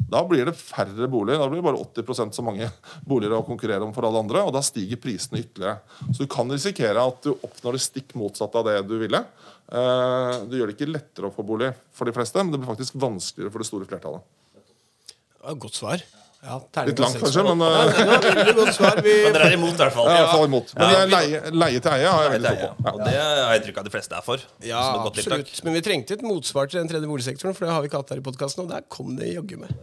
Da 0.09 0.23
blir 0.27 0.49
det 0.49 0.57
færre 0.59 1.09
boliger. 1.11 1.41
Da 1.41 1.49
blir 1.49 1.63
det 1.63 1.69
bare 1.69 1.85
80% 1.85 2.37
så 2.37 2.45
mange 2.45 2.69
boliger 3.11 3.39
å 3.39 3.47
konkurrere 3.47 3.87
om 3.87 3.95
for 3.97 4.09
alle 4.09 4.25
andre. 4.25 4.43
Og 4.49 4.55
da 4.57 4.65
stiger 4.67 5.01
prisene 5.01 5.45
ytterligere. 5.45 5.79
Så 6.11 6.25
du 6.25 6.33
kan 6.33 6.51
risikere 6.51 7.05
at 7.13 7.23
du 7.25 7.35
oppnår 7.37 7.79
det 7.79 7.85
stikk 7.87 8.17
motsatte 8.19 8.61
av 8.61 8.69
det 8.69 8.81
du 8.89 8.97
ville. 9.01 9.23
Uh, 9.71 10.49
du 10.49 10.59
gjør 10.59 10.73
det 10.73 10.79
ikke 10.79 10.91
lettere 10.91 11.31
å 11.31 11.35
få 11.35 11.47
bolig 11.47 11.71
for 11.95 12.09
de 12.09 12.17
fleste, 12.17 12.43
men 12.43 12.55
det 12.55 12.61
blir 12.61 12.73
faktisk 12.73 12.99
vanskeligere 12.99 13.55
for 13.55 13.63
det 13.63 13.71
store 13.71 13.89
flertallet. 13.89 14.25
Godt 15.61 15.79
svar. 15.79 16.03
Ja, 16.39 16.57
Litt 16.87 17.01
langt, 17.03 17.17
kanskje, 17.19 17.43
men 17.43 17.59
Men 17.59 19.33
dere 19.35 19.49
er 19.49 19.55
imot, 19.57 19.75
i 19.75 19.81
hvert 19.83 19.95
fall. 19.97 20.07
Ja, 20.07 20.29
fall 20.31 20.45
imot. 20.47 20.71
Men 20.79 20.93
ja, 20.95 21.01
leie, 21.11 21.41
leie, 21.51 21.81
til 21.83 21.91
eie 21.97 22.13
har 22.15 22.29
jeg 22.29 22.35
veldig 22.37 22.53
tro 22.61 22.69
på. 22.69 22.85
Ja. 22.85 22.93
Og 22.93 23.01
det 23.03 23.15
har 23.19 23.41
jeg 23.41 23.61
inntrykk 23.63 23.81
av 23.83 23.89
de 23.89 23.93
fleste 23.97 24.19
er 24.21 24.27
for. 24.27 24.45
Ja, 24.63 24.83
absolutt. 25.03 25.51
Men 25.67 25.75
vi 25.75 25.83
trengte 25.89 26.15
et 26.15 26.23
motsvar 26.23 26.71
til 26.71 26.79
den 26.79 26.91
tredje 26.93 27.11
boligsektoren, 27.11 27.59
for 27.59 27.67
det 27.67 27.75
har 27.75 27.83
vi 27.83 27.91
ikke 27.91 28.03
hatt 28.05 28.15
her 28.15 28.23
i 28.23 28.27
podkasten, 28.29 28.63
og 28.65 28.71
der 28.71 28.87
kom 28.87 29.17
det 29.19 29.33
jaggu 29.33 29.57
med. 29.65 29.75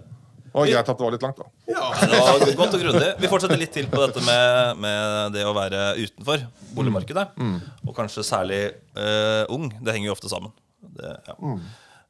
Og 0.56 0.70
greit 0.72 0.88
at 0.88 0.96
det 0.96 1.04
var 1.04 1.12
litt 1.12 1.26
langt, 1.26 1.42
da. 1.44 1.50
Ja. 1.68 1.90
det 2.00 2.22
var 2.24 2.56
godt 2.62 2.78
og 2.78 2.86
grundig. 2.86 3.10
Vi 3.20 3.32
fortsetter 3.34 3.60
litt 3.60 3.74
til 3.76 3.90
på 3.92 4.00
dette 4.06 4.24
med, 4.24 4.80
med 4.86 5.36
det 5.36 5.44
å 5.44 5.52
være 5.56 5.82
utenfor 6.00 6.46
boligmarkedet. 6.78 7.26
Mm. 7.36 7.58
Og 7.84 7.92
kanskje 7.98 8.24
særlig 8.24 8.62
uh, 8.96 9.44
ung. 9.52 9.68
Det 9.84 9.98
henger 9.98 10.14
jo 10.14 10.16
ofte 10.16 10.32
sammen. 10.32 10.56
Det, 10.80 11.12
ja. 11.28 11.36
mm. 11.36 11.60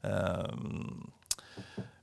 uh, 0.06 1.15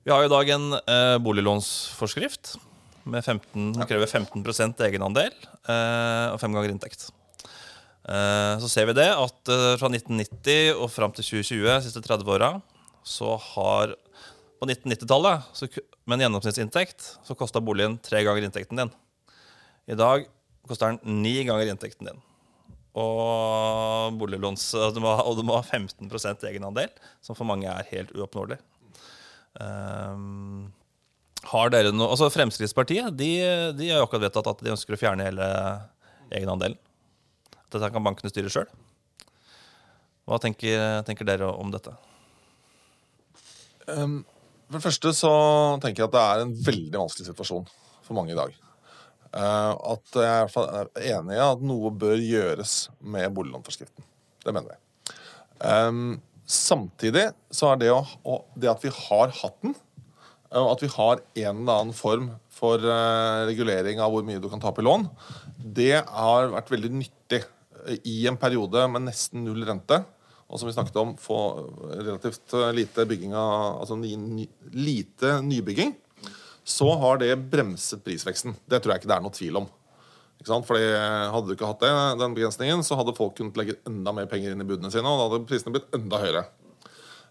vi 0.03 0.11
har 0.11 0.23
i 0.25 0.31
dag 0.31 0.49
en 0.51 0.73
eh, 0.75 1.17
boliglånsforskrift 1.23 2.55
med 3.03 3.23
15, 3.23 3.73
som 3.75 3.85
krever 3.87 4.07
15% 4.07 4.81
egenandel 4.87 5.31
eh, 5.31 6.27
og 6.33 6.39
fem 6.41 6.55
ganger 6.55 6.73
inntekt. 6.73 7.07
Eh, 8.03 8.55
så 8.59 8.67
ser 8.71 8.89
vi 8.89 8.97
det 8.97 9.07
at 9.15 9.51
eh, 9.51 9.75
fra 9.79 9.87
1990 9.87 10.75
og 10.75 10.91
fram 10.91 11.15
til 11.15 11.23
2020, 11.23 11.69
de 11.69 11.77
siste 11.85 12.03
30 12.03 12.33
åra, 12.35 12.55
så 13.03 13.37
har 13.53 13.95
På 14.63 14.67
1990-tallet, 14.69 15.79
med 16.07 16.15
en 16.15 16.21
gjennomsnittsinntekt, 16.23 17.03
så 17.27 17.35
kosta 17.35 17.59
boligen 17.59 17.97
tre 17.99 18.21
ganger 18.23 18.45
inntekten 18.47 18.79
din. 18.79 18.91
I 19.91 19.97
dag 19.99 20.23
koster 20.69 20.93
den 20.93 21.19
ni 21.19 21.33
ganger 21.43 21.67
inntekten 21.67 22.07
din. 22.07 22.21
Og, 22.95 24.15
boliglåns, 24.21 24.69
og, 24.79 24.93
du 24.95 25.01
må, 25.03 25.11
og 25.19 25.35
du 25.35 25.43
må 25.43 25.57
ha 25.57 25.65
15% 25.65 26.47
egenandel, 26.47 26.95
som 27.19 27.35
for 27.35 27.43
mange 27.49 27.67
er 27.67 27.91
helt 27.91 28.15
uoppnåelig. 28.15 28.61
Um, 29.61 30.71
har 31.51 31.69
dere 31.69 31.91
noe 31.93 32.07
Altså 32.09 32.25
Fremskrittspartiet 32.33 33.13
de, 33.13 33.27
de 33.77 33.89
har 33.91 33.99
jo 33.99 34.07
akkurat 34.07 34.23
vedtatt 34.23 34.47
at 34.49 34.63
de 34.65 34.71
ønsker 34.73 34.95
å 34.95 34.97
fjerne 34.97 35.27
hele 35.27 35.49
egenandelen. 36.33 36.79
Dette 37.73 37.91
kan 37.93 38.05
bankene 38.05 38.31
styre 38.31 38.51
sjøl. 38.53 38.69
Hva 40.29 40.39
tenker, 40.41 41.03
tenker, 41.07 41.27
dere 41.27 41.49
om 41.51 41.71
dette? 41.73 41.93
Um, 43.89 44.21
For 44.69 44.79
det 44.79 44.85
første 44.85 45.13
så 45.17 45.33
tenker 45.83 46.03
jeg 46.03 46.09
at 46.09 46.15
det 46.15 46.23
er 46.23 46.43
en 46.45 46.53
veldig 46.69 47.01
vanskelig 47.01 47.27
situasjon 47.27 47.65
for 48.05 48.17
mange 48.17 48.33
i 48.33 48.39
dag. 48.39 48.53
Uh, 49.33 49.73
at 49.95 50.17
jeg 50.21 50.63
er 50.63 50.91
enig 51.17 51.35
i 51.35 51.43
at 51.43 51.65
noe 51.65 51.91
bør 51.97 52.21
gjøres 52.21 52.77
med 53.01 53.33
boliglånforskriften. 53.35 54.05
Det 54.45 54.53
mener 54.53 54.75
jeg. 54.75 54.83
Ehm, 55.63 56.21
samtidig 56.53 57.29
så 57.53 57.73
er 57.73 57.81
det, 57.81 57.91
å, 57.93 58.37
det 58.55 58.71
at 58.71 58.83
vi 58.85 58.91
har 58.93 59.33
hatt 59.41 59.57
den, 59.63 59.75
og 60.53 60.69
at 60.75 60.83
vi 60.83 60.89
har 60.93 61.17
en 61.17 61.61
eller 61.63 61.79
annen 61.81 61.95
form 61.97 62.29
for 62.53 62.77
eh, 62.77 63.45
regulering 63.49 64.01
av 64.03 64.13
hvor 64.13 64.25
mye 64.25 64.41
du 64.41 64.49
kan 64.51 64.61
ta 64.61 64.69
opp 64.69 64.81
i 64.81 64.85
lån, 64.85 65.07
det 65.57 66.03
har 66.05 66.51
vært 66.53 66.69
veldig 66.73 66.91
nyttig 66.93 67.41
eh, 67.41 67.97
i 68.09 68.19
en 68.29 68.37
periode 68.39 68.85
med 68.93 69.07
nesten 69.07 69.43
null 69.47 69.65
rente. 69.65 70.03
Og 70.53 70.59
som 70.61 70.69
vi 70.69 70.75
snakket 70.75 70.99
om, 71.01 71.15
få 71.17 71.39
relativt 71.95 72.53
eh, 72.53 72.69
lite 72.77 73.07
bygging 73.09 73.33
av 73.33 73.81
Altså 73.81 73.97
ny, 73.97 74.13
ny, 74.19 74.47
lite 74.77 75.39
nybygging. 75.41 75.95
Så 76.63 76.87
har 77.01 77.17
det 77.19 77.33
bremset 77.51 78.03
prisveksten. 78.05 78.53
Det 78.69 78.79
tror 78.79 78.93
jeg 78.93 79.03
ikke 79.03 79.09
det 79.11 79.17
er 79.17 79.25
noe 79.25 79.35
tvil 79.35 79.63
om. 79.63 79.71
Ikke 80.43 80.51
sant? 80.51 80.67
Fordi 80.67 80.83
Hadde 81.31 81.47
du 81.47 81.53
ikke 81.55 81.69
hatt 81.69 81.79
det, 81.85 81.91
den 82.19 82.35
begrensningen, 82.35 82.83
så 82.83 82.97
hadde 82.99 83.15
folk 83.15 83.37
kunnet 83.39 83.55
legge 83.55 83.77
enda 83.87 84.11
mer 84.11 84.27
penger 84.27 84.51
inn 84.51 84.63
i 84.63 84.67
budene 84.67 84.91
sine, 84.91 85.07
og 85.07 85.21
da 85.21 85.29
hadde 85.29 85.47
prisene 85.47 85.71
blitt 85.71 85.95
enda 85.95 86.19
høyere. 86.19 86.43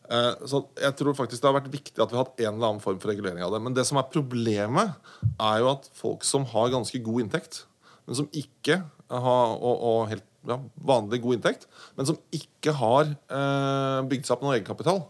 Eh, 0.09 0.33
Så 0.49 0.63
jeg 0.81 0.97
tror 0.97 1.15
faktisk 1.19 1.43
det 1.43 1.51
har 1.51 1.59
vært 1.61 1.71
viktig 1.73 2.01
at 2.01 2.11
vi 2.11 2.17
har 2.17 2.25
hatt 2.25 2.41
en 2.41 2.55
eller 2.55 2.71
annen 2.73 2.83
form 2.85 2.99
for 3.03 3.13
regulering 3.13 3.45
av 3.45 3.53
det. 3.53 3.61
Men 3.65 3.77
det 3.77 3.85
som 3.89 4.01
er 4.01 4.09
problemet, 4.13 4.97
er 5.37 5.61
jo 5.61 5.71
at 5.75 5.89
folk 5.97 6.25
som 6.25 6.49
har 6.55 6.73
ganske 6.73 7.03
god 7.05 7.27
inntekt, 7.27 7.67
men 8.09 8.19
som 8.19 8.29
ikke 8.33 8.81
har 9.13 9.57
og, 9.61 9.75
og 9.77 10.09
helt 10.11 10.25
ja, 10.49 10.57
vanlig 10.83 11.21
god 11.23 11.37
inntekt, 11.39 11.69
men 11.99 12.09
som 12.09 12.17
ikke 12.35 12.73
har 12.81 13.13
eh, 13.13 13.99
bygd 14.09 14.25
seg 14.27 14.39
opp 14.39 14.47
noen 14.47 14.57
egenkapital, 14.57 15.05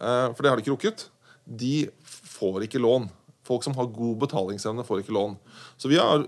eh, 0.00 0.28
for 0.30 0.40
det 0.46 0.52
har 0.52 0.60
de 0.60 0.64
ikke 0.64 0.76
rukket, 0.78 1.08
de 1.50 1.74
får 2.06 2.64
ikke 2.68 2.80
lån. 2.80 3.10
Folk 3.46 3.64
som 3.64 3.74
har 3.78 3.88
god 3.88 4.18
betalingsevne, 4.20 4.84
får 4.84 5.00
ikke 5.00 5.14
lån. 5.16 5.36
Så 5.80 5.88
vi 5.88 5.96
har 5.96 6.26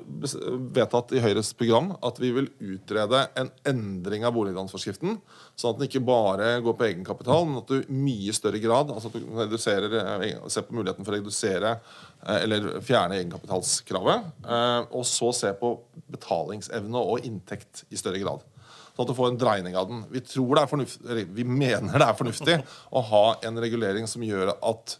vedtatt 0.74 1.12
i 1.12 1.20
Høyres 1.20 1.52
program 1.56 1.90
at 2.00 2.16
vi 2.22 2.30
vil 2.32 2.48
utrede 2.56 3.26
en 3.38 3.50
endring 3.68 4.24
av 4.24 4.32
boliglånsforskriften, 4.36 5.18
sånn 5.54 5.74
at 5.74 5.80
den 5.80 5.90
ikke 5.90 6.04
bare 6.08 6.54
går 6.64 6.78
på 6.78 6.86
egenkapital, 6.88 7.44
men 7.48 7.60
at 7.60 7.68
du 7.68 7.82
i 7.82 7.98
mye 8.08 8.32
større 8.36 8.62
grad 8.62 8.94
altså 8.94 9.12
at 9.12 9.18
du 9.18 9.28
reduserer, 9.36 9.98
eh, 10.00 10.48
ser 10.48 10.64
på 10.68 10.78
muligheten 10.78 11.04
for 11.04 11.12
å 11.12 11.20
redusere 11.20 11.74
eh, 11.76 12.38
eller 12.38 12.70
fjerne 12.80 13.20
egenkapitalskravet, 13.20 14.32
eh, 14.48 14.80
og 14.88 15.04
så 15.08 15.30
se 15.36 15.52
på 15.60 15.74
betalingsevne 16.16 17.04
og 17.12 17.28
inntekt 17.28 17.84
i 17.92 18.00
større 18.00 18.24
grad. 18.24 18.48
Sånn 18.92 19.06
at 19.06 19.12
du 19.12 19.16
får 19.16 19.30
en 19.32 19.40
dreining 19.40 19.76
av 19.78 19.88
den. 19.88 20.02
Vi 20.12 20.20
tror 20.24 20.56
det 20.56 20.64
er 20.64 20.70
fornuftig, 20.70 21.22
vi 21.32 21.46
mener 21.48 21.96
det 21.96 22.08
er 22.08 22.18
fornuftig 22.18 22.58
å 22.96 23.04
ha 23.12 23.24
en 23.48 23.60
regulering 23.60 24.08
som 24.10 24.24
gjør 24.24 24.52
at, 24.56 24.98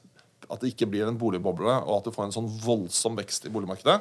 at 0.53 0.63
det 0.63 0.73
ikke 0.73 0.91
blir 0.93 1.09
en 1.09 1.19
boligboble, 1.19 1.79
og 1.87 1.99
at 1.99 2.09
du 2.09 2.15
får 2.15 2.29
en 2.29 2.37
sånn 2.37 2.51
voldsom 2.63 3.17
vekst 3.19 3.49
i 3.49 3.53
boligmarkedet. 3.55 3.99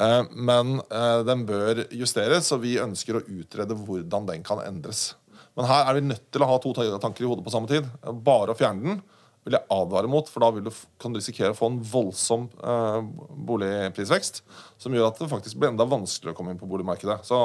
Eh, 0.00 0.22
Men 0.32 0.78
eh, 0.88 1.20
den 1.28 1.44
bør 1.48 1.84
justeres, 1.94 2.50
og 2.54 2.64
vi 2.64 2.78
ønsker 2.82 3.20
å 3.20 3.26
utrede 3.26 3.76
hvordan 3.78 4.30
den 4.30 4.46
kan 4.46 4.62
endres. 4.64 5.12
Men 5.54 5.68
her 5.70 5.86
er 5.86 5.98
vi 5.98 6.08
nødt 6.08 6.30
til 6.34 6.42
å 6.42 6.50
ha 6.50 6.56
to 6.58 6.72
tanker 6.74 7.22
i 7.22 7.28
hodet 7.28 7.44
på 7.46 7.52
samme 7.54 7.70
tid. 7.70 7.86
Bare 8.26 8.54
å 8.54 8.58
fjerne 8.58 8.82
den 8.96 9.04
vil 9.44 9.58
jeg 9.58 9.68
advare 9.76 10.08
mot, 10.08 10.28
for 10.32 10.40
da 10.40 10.48
du, 10.56 10.70
kan 11.00 11.12
du 11.12 11.20
risikere 11.20 11.52
å 11.52 11.58
få 11.58 11.68
en 11.68 11.80
voldsom 11.84 12.46
eh, 12.64 13.00
boligprisvekst 13.48 14.40
som 14.80 14.96
gjør 14.96 15.10
at 15.10 15.20
det 15.20 15.28
faktisk 15.30 15.60
blir 15.60 15.70
enda 15.70 15.86
vanskeligere 15.88 16.32
å 16.32 16.38
komme 16.38 16.54
inn 16.54 16.60
på 16.60 16.68
boligmarkedet. 16.70 17.20
Så 17.28 17.40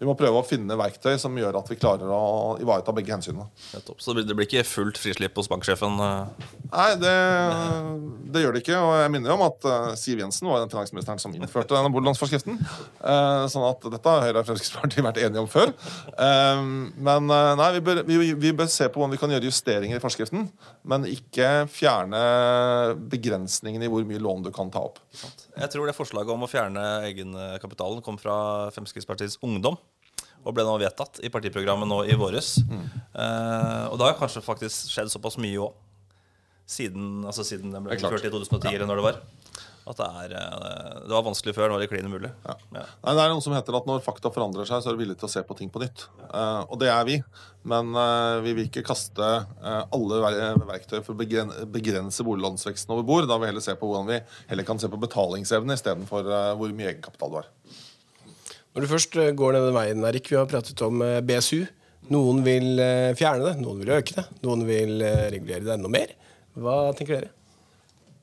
vi 0.00 0.06
må 0.08 0.14
prøve 0.16 0.40
å 0.40 0.46
finne 0.48 0.76
verktøy 0.80 1.18
som 1.20 1.34
gjør 1.36 1.58
at 1.60 1.68
vi 1.68 1.76
klarer 1.76 2.08
å 2.08 2.56
ivareta 2.62 2.92
begge 2.96 3.12
hensynene. 3.12 3.46
Så 4.00 4.14
det 4.16 4.24
blir- 4.32 4.48
ikke 4.48 4.64
fullt 4.64 4.96
frislipp 4.98 5.36
hos 5.36 5.46
banksjefen? 5.52 5.98
eh. 6.00 6.46
Nei, 6.72 6.88
det, 7.02 7.12
det 8.32 8.42
gjør 8.42 8.54
det 8.56 8.62
ikke. 8.64 8.78
Og 8.80 8.94
jeg 9.02 9.10
minner 9.12 9.34
om 9.36 9.42
at 9.44 9.66
eh, 9.68 9.90
Siv 10.00 10.22
Jensen 10.22 10.48
var 10.48 10.62
den 10.64 10.72
finansministeren 10.72 11.20
som 11.20 11.34
innførte 11.36 11.76
denne 11.76 11.92
boliglånsforskriften. 11.92 12.56
Eh, 12.56 13.44
sånn 13.52 13.66
at 13.68 13.84
dette 13.92 14.08
har 14.14 14.24
Høyre 14.24 14.40
og 14.42 14.48
Fremskrittspartiet 14.48 15.04
vært 15.04 15.20
enige 15.20 15.44
om 15.44 15.50
før. 15.52 15.74
Men 16.96 17.28
nei, 17.28 17.68
vi 17.76 17.80
bør, 17.84 18.02
vi, 18.08 18.18
vi 18.40 18.52
bør 18.56 18.68
se 18.72 18.88
på 18.92 19.04
om 19.04 19.12
vi 19.12 19.18
kan 19.20 19.30
gjøre 19.32 19.48
justeringer 19.50 20.00
i 20.00 20.02
forskriften, 20.02 20.48
men 20.88 21.04
ikke 21.10 21.66
fjerne 21.70 22.20
begrensningene 23.12 23.86
i 23.86 23.90
hvor 23.92 24.06
mye 24.08 24.22
lån 24.22 24.44
du 24.46 24.50
kan 24.54 24.70
ta 24.72 24.82
opp. 24.88 25.00
Jeg 25.60 25.70
tror 25.72 25.88
det 25.90 25.96
forslaget 25.98 26.32
om 26.34 26.46
å 26.46 26.50
fjerne 26.50 26.84
egenkapitalen 27.10 28.02
kom 28.06 28.18
fra 28.20 28.70
Fremskrittspartiets 28.74 29.38
Ungdom. 29.44 29.76
Og 30.40 30.56
ble 30.56 30.64
nå 30.64 30.76
vedtatt 30.80 31.20
i 31.24 31.30
partiprogrammet 31.32 31.88
nå 31.90 32.02
i 32.08 32.16
våres. 32.18 32.56
Eh, 32.60 33.84
og 33.90 33.98
det 34.00 34.06
har 34.06 34.18
kanskje 34.18 34.44
faktisk 34.44 34.92
skjedd 34.94 35.12
såpass 35.12 35.38
mye 35.42 35.60
òg. 35.66 35.78
Siden, 36.70 37.24
altså 37.26 37.42
siden 37.42 37.72
den 37.74 37.82
ble 37.82 37.96
innført 37.98 38.22
i 38.22 38.30
2010, 38.30 38.68
eller 38.70 38.86
når 38.86 39.00
det 39.00 39.06
var. 39.08 39.16
At 39.90 39.98
det, 39.98 40.06
er, 40.06 40.34
eh, 40.38 40.98
det 41.08 41.14
var 41.14 41.24
vanskelig 41.26 41.54
før. 41.56 41.70
Nå 41.70 41.78
er 41.78 41.84
det 41.84 41.90
klin 41.90 42.06
umulig. 42.06 42.30
Ja. 42.44 42.54
Nei, 42.76 43.14
det 43.16 43.22
er 43.24 43.32
noe 43.32 43.42
som 43.42 43.54
heter 43.56 43.74
at 43.78 43.88
Når 43.88 44.04
fakta 44.04 44.30
forandrer 44.32 44.68
seg, 44.68 44.84
så 44.84 44.90
er 44.90 44.96
du 44.96 45.02
villig 45.02 45.16
til 45.18 45.26
å 45.26 45.32
se 45.32 45.42
på 45.46 45.56
ting 45.58 45.72
på 45.72 45.82
nytt. 45.82 46.06
Eh, 46.28 46.60
og 46.68 46.78
det 46.82 46.92
er 46.92 47.02
vi. 47.08 47.18
Men 47.68 47.92
uh, 47.92 48.40
vi 48.40 48.54
vil 48.56 48.68
ikke 48.70 48.84
kaste 48.86 49.20
uh, 49.20 49.82
alle 49.92 50.20
ver 50.22 50.62
verktøy 50.70 51.02
for 51.02 51.12
å 51.12 51.18
begren 51.18 51.50
begrense 51.72 52.24
boliglånsveksten 52.24 52.94
over 52.94 53.04
bord. 53.08 53.28
Da 53.28 53.36
vil 53.36 53.48
vi 53.48 53.50
heller 53.50 53.64
se 53.64 53.74
på 53.76 53.90
hvordan 53.90 54.08
vi 54.08 54.20
heller 54.52 54.68
kan 54.68 54.80
se 54.80 54.88
på 54.88 55.00
betalingsevne 55.00 55.76
istedenfor 55.76 56.30
uh, 56.30 56.52
hvor 56.56 56.72
mye 56.76 56.94
egenkapital 56.94 57.34
du 57.34 57.40
har. 57.42 57.50
Når 58.70 58.84
du 58.84 58.90
først 58.92 59.16
eh, 59.18 59.32
går 59.34 59.56
denne 59.56 59.74
veien, 59.74 60.04
Erik, 60.06 60.28
vi 60.30 60.38
har 60.38 60.46
pratet 60.50 60.78
om 60.86 61.02
eh, 61.02 61.18
BSU. 61.26 61.64
Noen 62.14 62.44
vil 62.46 62.78
eh, 62.78 63.10
fjerne 63.18 63.48
det, 63.48 63.56
noen 63.58 63.80
vil 63.82 63.90
øke 63.96 64.14
det, 64.14 64.24
noen 64.46 64.62
vil 64.68 65.02
regulere 65.02 65.66
det 65.66 65.74
enda 65.74 65.90
mer. 65.90 66.12
Hva 66.54 66.76
tenker 66.94 67.18
dere? 67.18 67.32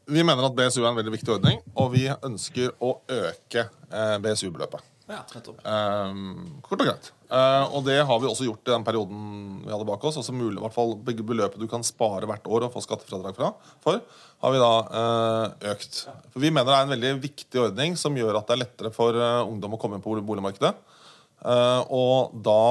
Vi 0.07 0.23
mener 0.23 0.47
at 0.47 0.55
BSU 0.55 0.79
er 0.85 0.89
en 0.93 0.99
veldig 1.01 1.15
viktig 1.17 1.33
ordning, 1.35 1.59
og 1.75 1.91
vi 1.97 2.05
ønsker 2.07 2.71
å 2.79 2.93
øke 3.11 3.65
BSU-beløpet. 4.23 4.85
Ja. 5.07 5.21
Um, 5.63 6.59
kort 6.65 6.81
og 6.83 6.89
greit. 6.89 7.09
Uh, 7.31 7.63
og 7.77 7.85
det 7.87 7.95
har 8.03 8.19
vi 8.19 8.27
også 8.27 8.47
gjort 8.47 8.67
i 8.67 8.73
den 8.73 8.83
perioden 8.87 9.21
vi 9.63 9.71
hadde 9.71 9.87
bak 9.87 10.03
oss. 10.03 10.19
Altså 10.19 10.35
mulig, 10.35 10.57
i 10.57 10.63
hvert 10.65 10.75
fall 10.75 10.97
Begge 11.07 11.23
Beløpet 11.27 11.63
du 11.63 11.67
kan 11.71 11.85
spare 11.87 12.27
hvert 12.27 12.49
år 12.51 12.67
og 12.67 12.73
få 12.75 12.83
skattefradrag 12.83 13.39
fra, 13.39 13.53
for, 13.83 14.01
har 14.43 14.53
vi 14.53 14.61
da 14.61 14.73
uh, 14.91 15.71
økt. 15.71 16.03
For 16.33 16.43
Vi 16.43 16.51
mener 16.51 16.69
det 16.69 16.77
er 16.77 16.89
en 16.89 16.95
veldig 16.97 17.15
viktig 17.23 17.63
ordning 17.69 17.95
som 17.99 18.19
gjør 18.19 18.41
at 18.41 18.51
det 18.51 18.57
er 18.57 18.63
lettere 18.65 18.93
for 18.95 19.15
uh, 19.15 19.47
ungdom 19.47 19.77
å 19.77 19.81
komme 19.81 19.99
inn 19.99 20.03
på 20.03 20.19
boligmarkedet. 20.27 20.75
Eh, 21.37 21.81
og 21.93 22.33
da 22.41 22.61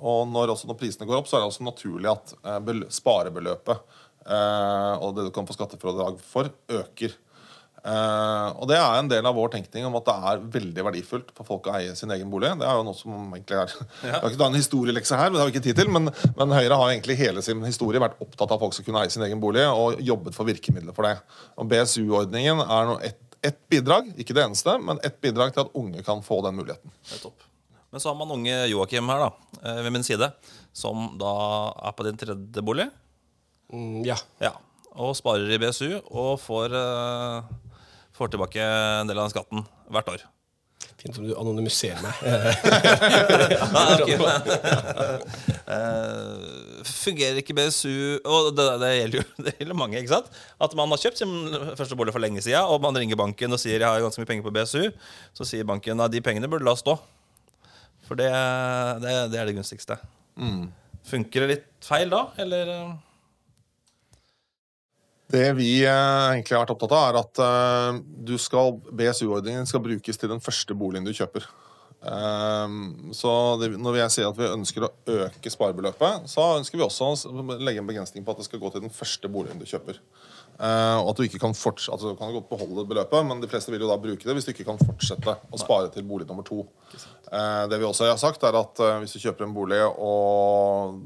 Og 0.00 0.28
når, 0.32 0.54
også 0.54 0.70
når 0.70 0.78
prisene 0.80 1.08
går 1.08 1.20
opp, 1.20 1.28
så 1.28 1.36
er 1.36 1.42
det 1.42 1.50
også 1.50 1.66
naturlig 1.66 2.08
at 2.08 2.32
eh, 2.40 2.86
sparebeløpet 2.88 3.98
og 4.30 5.14
det 5.16 5.24
du 5.26 5.30
kan 5.34 5.46
få 5.48 5.56
skattefradrag 5.56 6.18
for, 6.22 6.50
øker. 6.70 7.14
Eh, 7.80 8.48
og 8.60 8.68
det 8.68 8.76
er 8.76 8.98
en 8.98 9.08
del 9.08 9.26
av 9.26 9.36
vår 9.36 9.54
tenkning 9.54 9.86
om 9.88 9.96
at 10.00 10.08
det 10.08 10.16
er 10.32 10.42
veldig 10.58 10.84
verdifullt 10.90 11.30
for 11.36 11.48
folk 11.48 11.70
å 11.70 11.76
eie 11.78 11.94
sin 11.96 12.12
egen 12.12 12.30
bolig. 12.32 12.52
Det 12.60 12.68
er 12.68 12.76
jo 12.80 12.84
noe 12.86 12.98
som 12.98 13.16
egentlig 13.32 13.60
er 13.62 13.72
Det 14.02 14.12
har 14.16 14.28
ikke 14.28 14.50
en 14.50 14.58
historielekse 14.60 15.20
her, 15.20 15.30
men 15.30 15.38
det 15.38 15.44
har 15.44 15.50
vi 15.50 15.56
ikke 15.56 15.66
tid 15.70 15.80
til. 15.80 15.90
Men, 15.96 16.10
men 16.36 16.56
Høyre 16.58 16.78
har 16.80 16.92
egentlig 16.92 17.18
hele 17.20 17.44
sin 17.46 17.64
historie 17.66 18.02
vært 18.02 18.20
opptatt 18.20 18.48
av 18.48 18.58
at 18.58 18.66
folk 18.66 18.76
skal 18.76 18.90
kunne 18.90 19.04
eie 19.04 19.14
sin 19.14 19.24
egen 19.26 19.42
bolig, 19.42 19.64
og 19.68 20.00
jobbet 20.04 20.36
for 20.36 20.48
virkemidler 20.48 20.96
for 20.96 21.08
det. 21.08 21.16
Og 21.56 21.68
BSU-ordningen 21.72 22.64
er 22.66 22.96
ett 23.10 23.26
et 23.40 23.56
bidrag, 23.72 24.10
ikke 24.20 24.34
det 24.36 24.42
eneste, 24.44 24.74
men 24.84 24.98
ett 25.06 25.14
bidrag 25.24 25.54
til 25.54 25.64
at 25.64 25.76
unge 25.80 26.02
kan 26.04 26.20
få 26.20 26.42
den 26.44 26.58
muligheten. 26.58 26.92
Nettopp. 27.08 27.46
Men 27.90 28.02
så 28.02 28.10
har 28.10 28.18
man 28.18 28.30
unge 28.36 28.56
Joakim 28.70 29.08
her, 29.10 29.24
da, 29.24 29.30
eh, 29.64 29.82
ved 29.82 29.94
min 29.94 30.04
side, 30.04 30.28
som 30.72 31.16
da 31.18 31.30
er 31.88 31.94
på 31.96 32.04
din 32.06 32.18
tredje 32.20 32.62
bolig. 32.62 32.90
Mm, 33.72 34.04
ja. 34.04 34.18
Ja, 34.42 34.52
Og 34.92 35.14
sparer 35.16 35.50
i 35.54 35.58
BSU 35.58 36.00
og 36.10 36.40
får, 36.42 36.74
eh, 36.74 37.42
får 38.20 38.34
tilbake 38.34 38.60
en 38.60 39.08
del 39.08 39.18
av 39.18 39.26
den 39.26 39.32
skatten 39.32 39.64
hvert 39.90 40.12
år. 40.12 40.28
Fint 41.00 41.16
om 41.16 41.24
du 41.24 41.32
anonymiserer 41.36 42.00
meg. 42.04 42.14
Ah, 43.70 43.94
okay, 43.94 44.16
uh, 45.70 46.82
fungerer 46.84 47.38
ikke 47.40 47.54
BSU 47.54 48.18
Og 48.24 48.50
det, 48.56 48.64
det, 48.82 48.88
gjelder 48.96 49.20
jo 49.20 49.24
det 49.46 49.54
gjelder 49.60 49.78
mange, 49.78 50.00
ikke 50.00 50.12
sant? 50.12 50.28
At 50.60 50.74
man 50.76 50.90
har 50.92 51.00
kjøpt 51.00 51.20
sin 51.20 51.32
første 51.78 51.96
bolig 51.96 52.12
for 52.16 52.22
lenge 52.22 52.42
siden, 52.44 52.66
og 52.66 52.82
man 52.84 52.98
ringer 52.98 53.20
banken 53.20 53.56
og 53.56 53.62
sier 53.62 53.78
jeg 53.78 53.86
har 53.86 54.02
ganske 54.04 54.20
mye 54.20 54.30
penger 54.30 54.46
på 54.48 54.54
BSU. 54.56 54.90
Så 55.36 55.48
sier 55.48 55.68
banken 55.68 56.02
at 56.02 56.12
de 56.12 56.22
pengene 56.24 56.50
burde 56.50 56.66
la 56.68 56.76
stå. 56.78 56.96
For 58.08 58.18
det, 58.18 58.30
det, 59.04 59.14
det 59.32 59.40
er 59.40 59.48
det 59.48 59.56
gunstigste. 59.56 59.96
Funker 61.10 61.46
det 61.46 61.52
litt 61.54 61.70
feil 61.86 62.10
da, 62.12 62.26
eller? 62.42 62.98
Det 65.30 65.46
vi 65.58 65.72
eh, 65.84 66.26
egentlig 66.34 66.56
har 66.56 66.64
vært 66.64 66.74
opptatt 66.74 66.94
av, 66.96 67.08
er 67.10 67.18
at 67.20 67.42
eh, 67.44 68.00
du 68.30 68.36
skal, 68.40 68.78
BSU-ordningen 68.90 69.68
skal 69.68 69.84
brukes 69.84 70.18
til 70.18 70.32
den 70.32 70.42
første 70.42 70.76
boligen 70.76 71.06
du 71.06 71.14
kjøper. 71.14 71.46
Ehm, 72.00 73.12
så 73.12 73.30
når 73.60 73.98
jeg 73.98 74.12
sier 74.14 74.30
at 74.30 74.38
vi 74.38 74.48
ønsker 74.48 74.86
å 74.86 74.92
øke 75.20 75.52
sparebeløpet, 75.52 76.28
så 76.32 76.54
ønsker 76.56 76.80
vi 76.80 76.86
også 76.86 77.10
å 77.12 77.58
legge 77.60 77.82
en 77.82 77.88
begrensning 77.90 78.24
på 78.24 78.32
at 78.32 78.40
det 78.40 78.46
skal 78.48 78.62
gå 78.62 78.70
til 78.72 78.86
den 78.86 78.94
første 78.94 79.28
boligen 79.32 79.60
du 79.60 79.66
kjøper. 79.68 80.00
Eh, 80.60 80.96
og 81.00 81.12
at 81.12 81.20
du 81.20 81.26
ikke 81.26 81.42
kan 81.42 81.56
fortsette, 81.56 81.92
altså, 81.94 82.12
du 82.12 82.20
kan 82.20 82.32
godt 82.34 82.48
beholde 82.50 82.86
beløpet, 82.88 83.26
men 83.28 83.42
de 83.42 83.48
fleste 83.48 83.72
vil 83.72 83.84
jo 83.84 83.90
da 83.90 84.00
bruke 84.00 84.24
det 84.24 84.36
hvis 84.36 84.48
du 84.48 84.54
ikke 84.54 84.68
kan 84.68 84.80
fortsette 84.80 85.36
å 85.36 85.60
spare 85.60 85.92
til 85.92 86.08
bolig 86.08 86.28
nummer 86.28 86.46
to. 86.46 86.64
Eh, 86.92 87.64
det 87.70 87.80
vi 87.80 87.88
også 87.88 88.08
har 88.08 88.20
sagt, 88.20 88.44
er 88.48 88.58
at 88.60 88.80
eh, 88.84 88.98
hvis 89.04 89.16
du 89.16 89.22
kjøper 89.22 89.48
en 89.48 89.56
bolig 89.56 89.80
og 89.90 91.00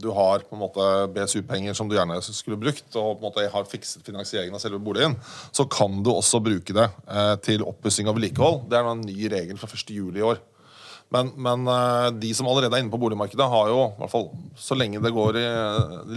du 0.00 0.08
har 0.14 0.44
på 0.46 0.56
en 0.56 0.62
måte 0.62 0.88
BSU-penger 1.14 1.76
som 1.76 1.88
du 1.88 1.96
gjerne 1.96 2.18
skulle 2.24 2.58
brukt, 2.60 2.88
og 2.94 3.16
på 3.16 3.20
en 3.20 3.28
måte 3.28 3.46
har 3.52 3.70
fikset 3.70 4.04
finansieringen 4.06 4.56
av 4.56 4.62
selve 4.62 4.80
boligen, 4.82 5.16
så 5.54 5.66
kan 5.70 6.02
du 6.04 6.12
også 6.12 6.42
bruke 6.44 6.76
det 6.76 6.88
eh, 7.06 7.32
til 7.46 7.64
oppussing 7.66 8.10
og 8.10 8.18
vedlikehold. 8.18 8.66
Det 8.70 8.78
er 8.78 8.90
en 8.90 9.06
ny 9.06 9.30
regel 9.32 9.58
fra 9.60 9.70
1. 9.72 9.94
juli 9.96 10.22
i 10.22 10.26
år. 10.26 10.42
Men, 11.08 11.30
men 11.38 11.66
eh, 11.70 12.08
de 12.18 12.32
som 12.34 12.48
allerede 12.50 12.74
er 12.74 12.82
inne 12.82 12.90
på 12.90 13.00
boligmarkedet, 13.00 13.46
har 13.50 13.70
jo, 13.70 13.82
i 13.92 14.00
hvert 14.00 14.12
fall 14.12 14.28
så 14.58 14.78
lenge 14.78 15.02
det 15.02 15.14
går 15.14 15.38
i, 15.38 15.46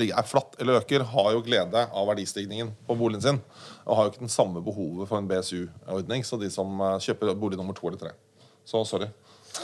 er 0.09 0.29
flatt 0.29 0.57
eller 0.59 0.81
øker, 0.81 1.05
har 1.11 1.31
jo 1.35 1.43
glede 1.45 1.85
av 1.85 2.09
verdistigningen 2.09 2.73
på 2.87 2.97
boligen 2.97 3.25
sin. 3.25 3.41
Og 3.85 3.95
har 3.97 4.07
jo 4.07 4.13
ikke 4.13 4.25
den 4.25 4.33
samme 4.33 4.63
behovet 4.65 5.09
for 5.09 5.21
en 5.21 5.29
BSU-ordning 5.29 6.25
så 6.25 6.41
de 6.41 6.49
som 6.53 6.81
eh, 6.81 6.97
kjøper 7.05 7.35
bolig 7.37 7.59
nummer 7.59 7.77
to 7.77 7.89
eller 7.89 8.01
tre. 8.01 8.15
Så 8.65 8.81
sorry. 8.85 9.09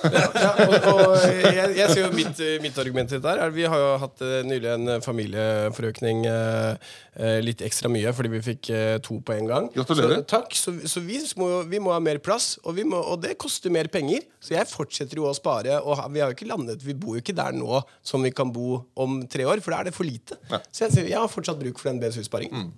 Ja, 0.06 0.52
og, 0.66 0.74
og 0.92 1.14
jeg, 1.26 1.72
jeg 1.78 1.90
ser 1.92 2.02
jo 2.04 2.10
mitt, 2.14 2.40
mitt 2.62 2.78
argument 2.82 3.10
til 3.10 3.20
dette 3.20 3.32
her 3.32 3.42
er 3.46 3.54
Vi 3.56 3.66
har 3.70 3.82
jo 3.82 3.90
hatt 4.02 4.22
eh, 4.26 4.42
nylig 4.46 4.70
en 4.72 4.92
familieforøkning 5.04 6.26
eh, 6.30 6.92
eh, 7.16 7.38
litt 7.46 7.64
ekstra 7.66 7.90
mye 7.92 8.14
fordi 8.16 8.32
vi 8.34 8.42
fikk 8.46 8.70
eh, 8.74 8.98
to 9.06 9.20
på 9.26 9.36
en 9.36 9.50
gang. 9.50 9.70
Gratulerer. 9.74 10.22
Så, 10.22 10.28
takk. 10.36 10.56
Så, 10.58 10.76
så 10.92 11.04
vi, 11.06 11.20
må, 11.42 11.50
vi 11.70 11.82
må 11.84 11.94
ha 11.96 12.00
mer 12.04 12.20
plass, 12.24 12.56
og, 12.64 12.76
vi 12.78 12.86
må, 12.88 13.00
og 13.00 13.22
det 13.24 13.36
koster 13.42 13.74
mer 13.74 13.90
penger. 13.94 14.26
Så 14.44 14.56
jeg 14.58 14.70
fortsetter 14.70 15.22
jo 15.22 15.28
å 15.30 15.36
spare. 15.38 15.80
Og 15.82 16.00
vi 16.14 16.24
har 16.24 16.32
jo 16.32 16.38
ikke 16.38 16.50
landet 16.50 16.86
Vi 16.86 16.96
bor 16.98 17.18
jo 17.18 17.24
ikke 17.24 17.36
der 17.38 17.56
nå 17.56 17.82
som 18.06 18.24
vi 18.26 18.34
kan 18.36 18.54
bo 18.54 18.82
om 19.02 19.22
tre 19.32 19.48
år, 19.48 19.64
for 19.66 19.76
da 19.76 19.82
er 19.82 19.90
det 19.90 19.98
for 19.98 20.08
lite. 20.08 20.38
Ja. 20.52 20.62
Så 20.70 20.88
jeg, 20.88 21.10
jeg 21.12 21.20
har 21.20 21.32
fortsatt 21.32 21.60
bruk 21.62 21.82
for 21.82 21.92
den 21.92 22.02
BSU-sparingen. 22.04 22.72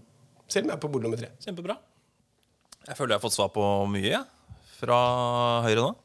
Selv 0.48 0.68
om 0.68 0.72
jeg 0.72 0.78
er 0.78 0.84
på 0.84 0.92
bord 0.92 1.04
nummer 1.04 1.20
tre. 1.20 1.34
Kjempebra. 1.44 1.76
Jeg 2.88 2.96
føler 2.96 3.16
jeg 3.16 3.20
har 3.20 3.26
fått 3.26 3.36
svar 3.36 3.50
på 3.52 3.64
mye 3.92 4.22
fra 4.78 5.00
Høyre 5.66 5.82
nå. 5.84 5.96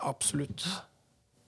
Absolutt. 0.00 0.64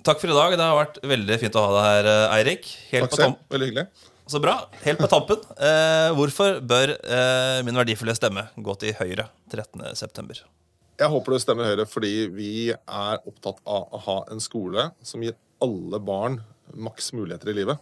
Takk 0.05 0.21
for 0.21 0.29
i 0.29 0.37
dag. 0.37 0.57
Det 0.59 0.65
har 0.65 0.77
vært 0.77 0.99
veldig 1.09 1.39
fint 1.41 1.55
å 1.57 1.63
ha 1.65 1.71
deg 1.77 1.87
her, 1.89 2.09
eh, 2.11 2.35
Eirik. 2.39 2.67
Helt, 2.91 3.07
Takk 3.07 3.15
på 3.15 3.21
selv. 3.23 3.39
Veldig 3.55 3.69
hyggelig. 3.71 3.87
så 4.29 4.41
bra. 4.41 4.57
Helt 4.85 4.99
på 5.01 5.09
tampen. 5.09 5.41
Eh, 5.57 6.11
hvorfor 6.17 6.61
bør 6.61 6.93
eh, 6.99 7.63
min 7.65 7.75
verdifulle 7.79 8.15
stemme 8.17 8.49
gå 8.57 8.75
til 8.81 8.93
Høyre 8.99 9.29
13.9.? 9.51 10.43
Jeg 11.01 11.11
håper 11.11 11.33
du 11.35 11.39
stemmer 11.43 11.65
Høyre 11.73 11.87
fordi 11.91 12.29
vi 12.31 12.53
er 12.71 13.25
opptatt 13.27 13.59
av 13.67 13.89
å 13.91 13.99
ha 14.05 14.19
en 14.31 14.41
skole 14.45 14.91
som 15.03 15.25
gir 15.25 15.35
alle 15.65 15.99
barn 15.99 16.39
maks 16.75 17.13
muligheter 17.17 17.51
i 17.51 17.57
livet. 17.57 17.81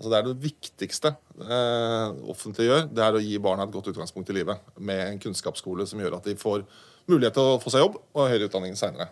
Altså 0.00 0.10
Det 0.10 0.16
er 0.18 0.26
det 0.30 0.40
viktigste 0.42 1.10
eh, 1.44 2.12
offentlige 2.32 2.70
gjør. 2.70 2.86
Det 2.88 3.04
er 3.04 3.12
å 3.18 3.20
gi 3.20 3.36
barna 3.38 3.66
et 3.68 3.74
godt 3.74 3.90
utgangspunkt 3.92 4.30
i 4.32 4.38
livet. 4.40 4.62
Med 4.80 5.02
en 5.10 5.20
kunnskapsskole 5.20 5.84
som 5.86 6.00
gjør 6.00 6.16
at 6.16 6.24
de 6.24 6.34
får 6.40 6.64
mulighet 7.10 7.36
til 7.36 7.42
å 7.52 7.58
få 7.60 7.72
seg 7.74 7.84
jobb 7.84 7.98
og 8.00 8.28
høyere 8.30 8.48
utdanning 8.48 8.72
seinere. 8.80 9.10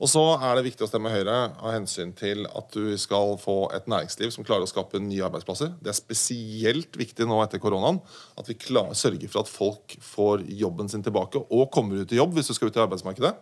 Og 0.00 0.08
så 0.08 0.22
er 0.40 0.56
det 0.56 0.64
viktig 0.64 0.86
å 0.86 0.88
stemme 0.88 1.10
Høyre 1.12 1.34
av 1.60 1.74
hensyn 1.74 2.14
til 2.16 2.46
at 2.48 2.72
du 2.72 2.94
skal 3.00 3.34
få 3.40 3.66
et 3.76 3.88
næringsliv 3.90 4.30
som 4.32 4.46
klarer 4.48 4.64
å 4.64 4.70
skape 4.70 5.00
nye 5.02 5.26
arbeidsplasser. 5.26 5.74
Det 5.76 5.92
er 5.92 5.98
spesielt 5.98 6.96
viktig 6.96 7.26
nå 7.28 7.36
etter 7.44 7.60
koronaen 7.60 8.00
at 8.40 8.48
vi 8.48 8.56
klarer, 8.56 8.96
sørger 8.96 9.28
for 9.28 9.44
at 9.44 9.52
folk 9.52 9.98
får 10.00 10.46
jobben 10.56 10.88
sin 10.88 11.04
tilbake 11.04 11.42
og 11.44 11.68
kommer 11.74 12.00
ut 12.00 12.14
i 12.14 12.20
jobb 12.20 12.32
hvis 12.38 12.48
du 12.48 12.56
skal 12.56 12.72
ut 12.72 12.80
i 12.80 12.84
arbeidsmarkedet. 12.86 13.34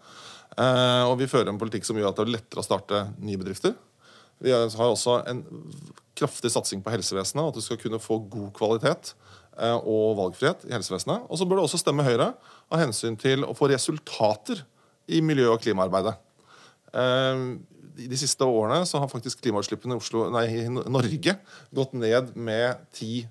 Eh, 0.59 1.05
og 1.07 1.15
vi 1.23 1.31
fører 1.31 1.53
en 1.53 1.63
politikk 1.63 1.87
som 1.87 1.99
gjør 2.01 2.11
at 2.11 2.19
det 2.19 2.27
er 2.27 2.35
lettere 2.41 2.65
å 2.65 2.67
starte 2.67 3.07
nye 3.23 3.39
bedrifter. 3.39 3.79
Vi 4.43 4.51
har 4.51 4.67
også 4.67 5.21
en 5.31 5.47
kraftig 6.19 6.51
satsing 6.51 6.83
på 6.83 6.91
helsevesenet, 6.91 7.53
at 7.53 7.59
du 7.59 7.63
skal 7.63 7.79
kunne 7.79 8.03
få 8.03 8.19
god 8.31 8.51
kvalitet 8.59 9.13
eh, 9.59 9.79
og 9.79 10.19
valgfrihet 10.19 10.67
i 10.67 10.75
helsevesenet. 10.75 11.31
Og 11.31 11.39
så 11.39 11.47
bør 11.47 11.61
du 11.61 11.69
også 11.69 11.79
stemme 11.87 12.07
Høyre 12.07 12.33
av 12.67 12.83
hensyn 12.83 13.19
til 13.19 13.47
å 13.47 13.55
få 13.55 13.71
resultater 13.71 14.67
i 15.07 15.23
miljø- 15.23 15.53
og 15.55 15.63
klimaarbeidet. 15.63 16.19
Eh, 16.95 17.43
I 17.99 18.07
de 18.09 18.17
siste 18.21 18.47
årene 18.47 18.85
så 18.87 19.01
har 19.03 19.11
faktisk 19.11 19.41
klimautslippene 19.43 19.97
i, 19.97 19.99
Oslo, 19.99 20.29
nei, 20.31 20.47
i 20.63 20.69
Norge 20.71 21.35
gått 21.75 21.93
ned 21.99 22.35
med 22.37 22.77
10 22.95 23.27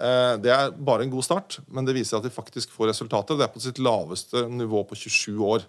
Eh, 0.00 0.36
Det 0.40 0.48
er 0.48 0.70
bare 0.72 1.04
en 1.04 1.10
god 1.12 1.24
start, 1.26 1.58
men 1.68 1.84
det 1.84 1.92
viser 1.94 2.16
at 2.16 2.24
de 2.24 2.30
faktisk 2.32 2.70
får 2.72 2.88
resultater. 2.88 3.36
Det 3.36 3.44
er 3.44 3.52
på 3.52 3.60
sitt 3.60 3.76
laveste 3.78 4.46
nivå 4.48 4.80
på 4.88 4.96
27 4.96 5.36
år. 5.44 5.66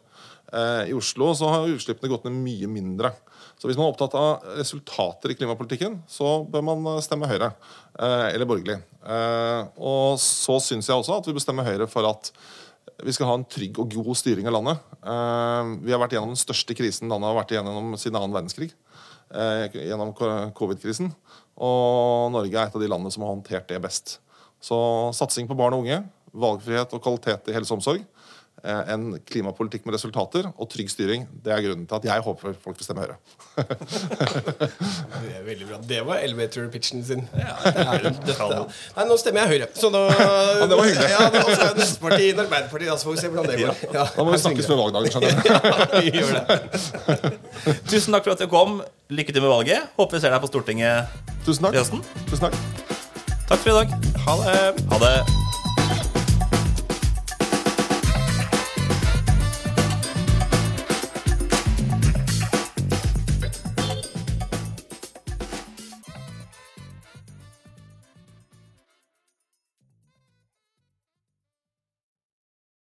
Eh, 0.53 0.88
I 0.91 0.93
Oslo 0.95 1.34
så 1.36 1.49
har 1.51 1.67
utslippene 1.67 2.07
gått 2.12 2.23
ned 2.29 2.38
mye 2.39 2.69
mindre. 2.71 3.12
Så 3.60 3.67
hvis 3.67 3.75
man 3.77 3.89
er 3.89 3.91
opptatt 3.91 4.15
av 4.15 4.45
resultater 4.57 5.31
i 5.31 5.36
klimapolitikken, 5.36 5.99
så 6.07 6.45
bør 6.49 6.63
man 6.63 6.88
eh, 6.95 7.01
stemme 7.03 7.27
Høyre. 7.27 7.51
eh, 7.99 8.27
Eller 8.34 8.45
borgerlig. 8.47 8.79
Og 9.81 10.15
så 10.21 10.60
syns 10.63 10.88
jeg 10.88 10.95
også 10.95 11.17
at 11.19 11.27
vi 11.27 11.34
bør 11.36 11.43
stemme 11.43 11.65
Høyre 11.67 11.88
for 11.91 12.07
at 12.07 12.31
vi 13.01 13.13
skal 13.15 13.29
ha 13.31 13.35
en 13.39 13.45
trygg 13.49 13.79
og 13.81 13.93
god 13.93 14.17
styring 14.19 14.47
av 14.49 14.53
landet. 14.57 14.81
Eh, 15.01 15.71
Vi 15.85 15.91
har 15.93 16.01
vært 16.01 16.13
gjennom 16.15 16.33
den 16.33 16.39
største 16.41 16.75
krisen 16.77 17.09
landet 17.09 17.29
har 17.31 17.37
vært 17.39 17.53
igjennom 17.55 17.95
siden 17.97 18.17
annen 18.19 18.35
verdenskrig. 18.35 18.71
eh, 19.33 19.69
Gjennom 19.73 20.13
covid-krisen. 20.53 21.11
Og 21.57 22.31
Norge 22.31 22.53
er 22.57 22.67
et 22.67 22.75
av 22.75 22.81
de 22.81 22.87
landene 22.87 23.11
som 23.11 23.23
har 23.23 23.33
håndtert 23.33 23.67
det 23.67 23.81
best. 23.81 24.19
Så 24.61 24.75
satsing 25.13 25.47
på 25.47 25.57
barn 25.57 25.73
og 25.73 25.85
unge, 25.85 26.03
valgfrihet 26.33 26.93
og 26.93 27.01
kvalitet 27.01 27.49
i 27.49 27.53
helse 27.53 27.71
og 27.73 27.79
omsorg, 27.79 28.05
en 28.63 29.06
klimapolitikk 29.26 29.86
med 29.88 29.95
resultater 29.95 30.47
og 30.54 30.67
trygg 30.69 30.89
styring, 30.91 31.24
det 31.43 31.54
er 31.56 31.63
grunnen 31.65 31.88
til 31.89 31.97
at 31.97 32.06
jeg 32.06 32.24
håper 32.26 32.54
folk 32.62 32.78
vil 32.78 32.86
stemme 32.86 33.02
Høyre. 33.06 33.17
Det 35.21 35.32
er 35.38 35.43
veldig 35.45 35.67
bra. 35.69 35.80
Det 35.89 36.02
var 36.06 36.21
elevator-pitchen 36.26 37.04
sin. 37.06 37.24
Ja, 37.38 37.56
Nei, 38.95 39.06
nå 39.10 39.17
stemmer 39.19 39.45
jeg 39.45 39.50
Høyre. 39.56 39.69
Så 39.78 39.89
da, 39.93 40.04
det 40.67 40.78
var 40.78 40.86
hyggelig. 40.86 41.10
Ja, 41.12 41.26
det 41.34 41.41
er 41.41 41.50
også 41.50 41.69
neste 41.80 42.04
parti 42.04 42.30
Arbeiderpartiet. 42.32 42.89
Da 42.91 42.97
så 43.02 43.10
får 43.10 43.17
vi 43.17 43.24
se 43.24 43.32
hvordan 43.34 43.52
det 43.52 43.60
går. 43.63 43.84
Ja. 43.97 44.06
Da 44.15 44.26
må 44.28 44.36
vi 44.36 44.41
snakkes 44.45 44.71
med 44.71 44.82
valgdagen. 44.84 45.12
skjønner 45.12 45.30
du. 45.32 45.38
Ja, 45.52 46.00
vi 46.00 46.12
gjør 46.15 46.32
det. 46.38 47.76
Tusen 47.89 48.13
takk 48.15 48.26
for 48.26 48.36
at 48.36 48.41
du 48.41 48.47
kom. 48.52 48.82
Lykke 49.12 49.34
til 49.36 49.43
med 49.43 49.52
valget. 49.52 49.91
Håper 50.00 50.17
vi 50.17 50.24
ser 50.24 50.34
deg 50.36 50.43
på 50.45 50.50
Stortinget 50.52 51.21
Tusen 51.45 51.67
takk. 51.67 51.76
i 51.76 51.82
høsten. 51.82 52.04
Tusen 52.30 52.47
takk. 52.50 52.97
Takk 53.52 53.60
for 53.65 53.71
i 53.74 53.80
dag. 53.82 53.95
Ha 54.28 54.41
det. 54.45 54.60
Ha 54.93 55.06
det. 55.06 55.40